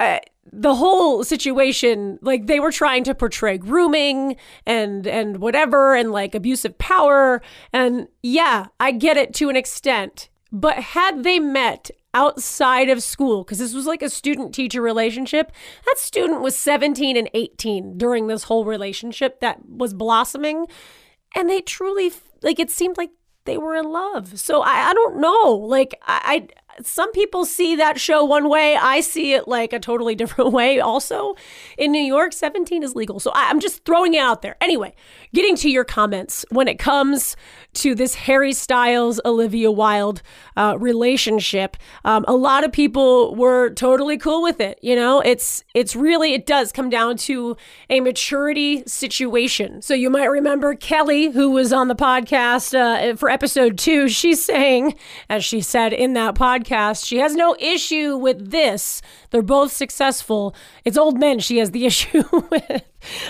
uh, 0.00 0.18
the 0.52 0.74
whole 0.74 1.22
situation, 1.22 2.18
like 2.22 2.46
they 2.46 2.58
were 2.58 2.72
trying 2.72 3.04
to 3.04 3.14
portray 3.14 3.58
grooming 3.58 4.36
and 4.66 5.06
and 5.06 5.36
whatever 5.36 5.94
and 5.94 6.10
like 6.10 6.34
abusive 6.34 6.76
power 6.78 7.40
and 7.72 8.08
yeah, 8.22 8.66
I 8.80 8.92
get 8.92 9.16
it 9.16 9.34
to 9.34 9.48
an 9.48 9.56
extent. 9.56 10.28
But 10.50 10.76
had 10.78 11.22
they 11.22 11.38
met 11.38 11.90
outside 12.14 12.88
of 12.88 13.02
school 13.02 13.44
because 13.44 13.58
this 13.58 13.74
was 13.74 13.86
like 13.86 14.02
a 14.02 14.10
student 14.10 14.54
teacher 14.54 14.82
relationship. 14.82 15.52
That 15.86 15.98
student 15.98 16.40
was 16.40 16.56
17 16.56 17.16
and 17.16 17.30
18 17.34 17.98
during 17.98 18.26
this 18.26 18.44
whole 18.44 18.64
relationship 18.64 19.40
that 19.40 19.66
was 19.68 19.94
blossoming. 19.94 20.66
And 21.34 21.48
they 21.48 21.60
truly, 21.60 22.12
like, 22.42 22.58
it 22.58 22.70
seemed 22.70 22.98
like 22.98 23.10
they 23.44 23.56
were 23.58 23.74
in 23.74 23.90
love. 23.90 24.38
So 24.38 24.62
I, 24.62 24.90
I 24.90 24.94
don't 24.94 25.20
know. 25.20 25.52
Like, 25.52 25.98
I, 26.06 26.48
some 26.82 27.12
people 27.12 27.44
see 27.44 27.76
that 27.76 28.00
show 28.00 28.24
one 28.24 28.48
way. 28.48 28.76
I 28.76 29.00
see 29.00 29.34
it 29.34 29.48
like 29.48 29.72
a 29.72 29.78
totally 29.78 30.14
different 30.22 30.52
way. 30.52 30.80
Also, 30.80 31.34
in 31.78 31.92
New 31.92 32.02
York, 32.02 32.32
17 32.32 32.82
is 32.82 32.94
legal. 32.94 33.20
So 33.20 33.30
I, 33.34 33.50
I'm 33.50 33.60
just 33.60 33.84
throwing 33.84 34.14
it 34.14 34.18
out 34.18 34.42
there. 34.42 34.56
Anyway, 34.60 34.94
getting 35.34 35.56
to 35.56 35.70
your 35.70 35.84
comments 35.84 36.44
when 36.50 36.68
it 36.68 36.78
comes 36.78 37.36
to 37.74 37.94
this 37.94 38.14
Harry 38.14 38.52
Styles 38.52 39.20
Olivia 39.24 39.70
Wilde 39.70 40.22
uh, 40.56 40.76
relationship. 40.78 41.76
Um, 42.04 42.24
a 42.28 42.34
lot 42.34 42.64
of 42.64 42.72
people 42.72 43.34
were 43.34 43.70
totally 43.70 44.18
cool 44.18 44.42
with 44.42 44.60
it. 44.60 44.78
You 44.82 44.94
know, 44.94 45.20
it's 45.20 45.64
it's 45.74 45.96
really 45.96 46.34
it 46.34 46.46
does 46.46 46.72
come 46.72 46.90
down 46.90 47.16
to 47.18 47.56
a 47.88 48.00
maturity 48.00 48.82
situation. 48.86 49.80
So 49.80 49.94
you 49.94 50.10
might 50.10 50.26
remember 50.26 50.74
Kelly, 50.74 51.30
who 51.30 51.50
was 51.50 51.72
on 51.72 51.88
the 51.88 51.94
podcast 51.94 52.78
uh, 52.78 53.16
for 53.16 53.30
episode 53.30 53.78
two. 53.78 54.08
She's 54.08 54.44
saying, 54.44 54.94
as 55.30 55.44
she 55.44 55.60
said 55.60 55.92
in 55.92 56.12
that 56.14 56.34
podcast, 56.62 57.04
she 57.06 57.18
has 57.18 57.34
no 57.34 57.56
issue 57.58 58.16
with 58.16 58.50
this. 58.50 59.02
They're 59.30 59.42
both 59.42 59.72
successful. 59.72 60.54
It's 60.84 60.96
old 60.96 61.18
men 61.18 61.38
she 61.40 61.58
has 61.58 61.70
the 61.70 61.86
issue 61.92 62.22
with. 62.50 62.82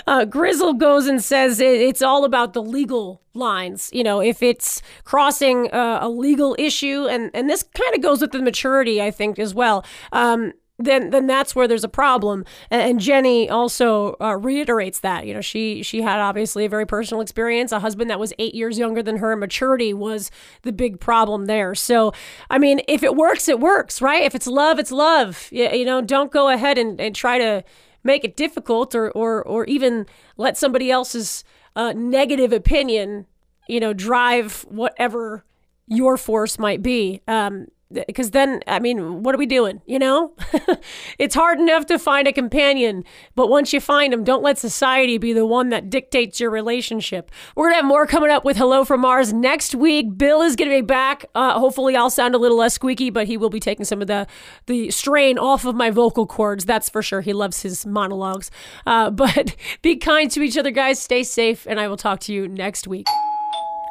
Uh, 0.06 0.24
Grizzle 0.26 0.74
goes 0.74 1.06
and 1.06 1.22
says 1.22 1.58
it, 1.58 1.80
it's 1.80 2.02
all 2.02 2.24
about 2.24 2.52
the 2.52 2.62
legal 2.62 3.22
lines. 3.34 3.88
You 3.92 4.04
know, 4.04 4.20
if 4.20 4.42
it's 4.42 4.82
crossing 5.04 5.72
uh, 5.72 6.00
a 6.02 6.08
legal 6.08 6.54
issue, 6.58 7.06
and 7.08 7.30
and 7.32 7.48
this 7.48 7.62
kind 7.62 7.94
of 7.94 8.02
goes 8.02 8.20
with 8.20 8.32
the 8.32 8.42
maturity, 8.42 9.00
I 9.00 9.10
think, 9.10 9.38
as 9.38 9.54
well. 9.54 9.84
Um, 10.12 10.52
then 10.84 11.10
then 11.10 11.26
that's 11.26 11.54
where 11.54 11.68
there's 11.68 11.84
a 11.84 11.88
problem. 11.88 12.44
And, 12.70 13.00
Jenny 13.00 13.48
also 13.50 14.16
uh, 14.20 14.36
reiterates 14.36 15.00
that. 15.00 15.26
You 15.26 15.34
know, 15.34 15.40
she 15.40 15.82
she 15.82 16.02
had 16.02 16.20
obviously 16.20 16.64
a 16.64 16.68
very 16.68 16.86
personal 16.86 17.20
experience, 17.20 17.72
a 17.72 17.80
husband 17.80 18.10
that 18.10 18.20
was 18.20 18.32
eight 18.38 18.54
years 18.54 18.78
younger 18.78 19.02
than 19.02 19.16
her. 19.16 19.34
Maturity 19.34 19.92
was 19.92 20.30
the 20.62 20.72
big 20.72 21.00
problem 21.00 21.46
there. 21.46 21.74
So, 21.74 22.12
I 22.50 22.58
mean, 22.58 22.80
if 22.86 23.02
it 23.02 23.16
works, 23.16 23.48
it 23.48 23.58
works, 23.58 24.00
right? 24.00 24.22
If 24.22 24.34
it's 24.34 24.46
love, 24.46 24.78
it's 24.78 24.92
love. 24.92 25.48
You, 25.50 25.68
you 25.70 25.84
know, 25.84 26.00
don't 26.00 26.30
go 26.30 26.48
ahead 26.48 26.78
and, 26.78 27.00
and 27.00 27.14
try 27.14 27.38
to 27.38 27.64
make 28.04 28.24
it 28.24 28.36
difficult 28.36 28.94
or 28.94 29.10
or 29.12 29.42
or 29.42 29.64
even 29.64 30.06
let 30.36 30.56
somebody 30.56 30.90
else's 30.90 31.44
uh, 31.76 31.92
negative 31.92 32.52
opinion, 32.52 33.26
you 33.68 33.80
know, 33.80 33.92
drive 33.92 34.64
whatever 34.68 35.44
your 35.86 36.16
force 36.16 36.58
might 36.58 36.82
be. 36.82 37.20
Um, 37.26 37.68
because 37.92 38.30
then 38.30 38.60
i 38.66 38.78
mean 38.78 39.22
what 39.22 39.34
are 39.34 39.38
we 39.38 39.46
doing 39.46 39.80
you 39.86 39.98
know? 39.98 40.32
It's 41.18 41.34
hard 41.34 41.60
enough 41.60 41.86
to 41.86 41.98
find 41.98 42.26
a 42.26 42.32
companion 42.32 43.04
but 43.34 43.48
once 43.48 43.72
you 43.72 43.80
find 43.80 44.12
them 44.12 44.24
don't 44.24 44.42
let 44.42 44.58
society 44.58 45.18
be 45.18 45.32
the 45.32 45.46
one 45.46 45.68
that 45.68 45.90
dictates 45.90 46.40
your 46.40 46.50
relationship. 46.50 47.30
We're 47.54 47.66
gonna 47.66 47.76
have 47.76 47.84
more 47.84 48.06
coming 48.06 48.30
up 48.30 48.44
with 48.44 48.56
hello 48.56 48.84
from 48.84 49.00
mars 49.00 49.32
next 49.32 49.74
week. 49.74 50.16
Bill 50.16 50.42
is 50.42 50.56
gonna 50.56 50.70
be 50.70 50.80
back. 50.80 51.26
Uh, 51.34 51.58
hopefully 51.58 51.96
i'll 51.96 52.10
sound 52.10 52.34
a 52.34 52.38
little 52.38 52.58
less 52.58 52.74
squeaky 52.74 53.10
but 53.10 53.26
he 53.26 53.36
will 53.36 53.50
be 53.50 53.60
taking 53.60 53.84
some 53.84 54.00
of 54.00 54.08
the 54.08 54.26
the 54.66 54.90
strain 54.90 55.38
off 55.38 55.64
of 55.64 55.74
my 55.74 55.90
vocal 55.90 56.26
cords 56.26 56.64
that's 56.64 56.88
for 56.88 57.02
sure. 57.02 57.20
He 57.20 57.32
loves 57.32 57.62
his 57.62 57.86
monologues. 57.86 58.50
Uh, 58.86 59.10
but 59.22 59.54
be 59.82 59.96
kind 59.96 60.30
to 60.32 60.42
each 60.42 60.58
other 60.58 60.70
guys. 60.70 61.00
Stay 61.00 61.22
safe 61.22 61.66
and 61.66 61.78
i 61.78 61.88
will 61.88 61.96
talk 61.96 62.20
to 62.20 62.32
you 62.32 62.48
next 62.48 62.88
week. 62.88 63.06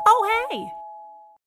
Oh, 0.07 0.47
hey! 0.49 0.80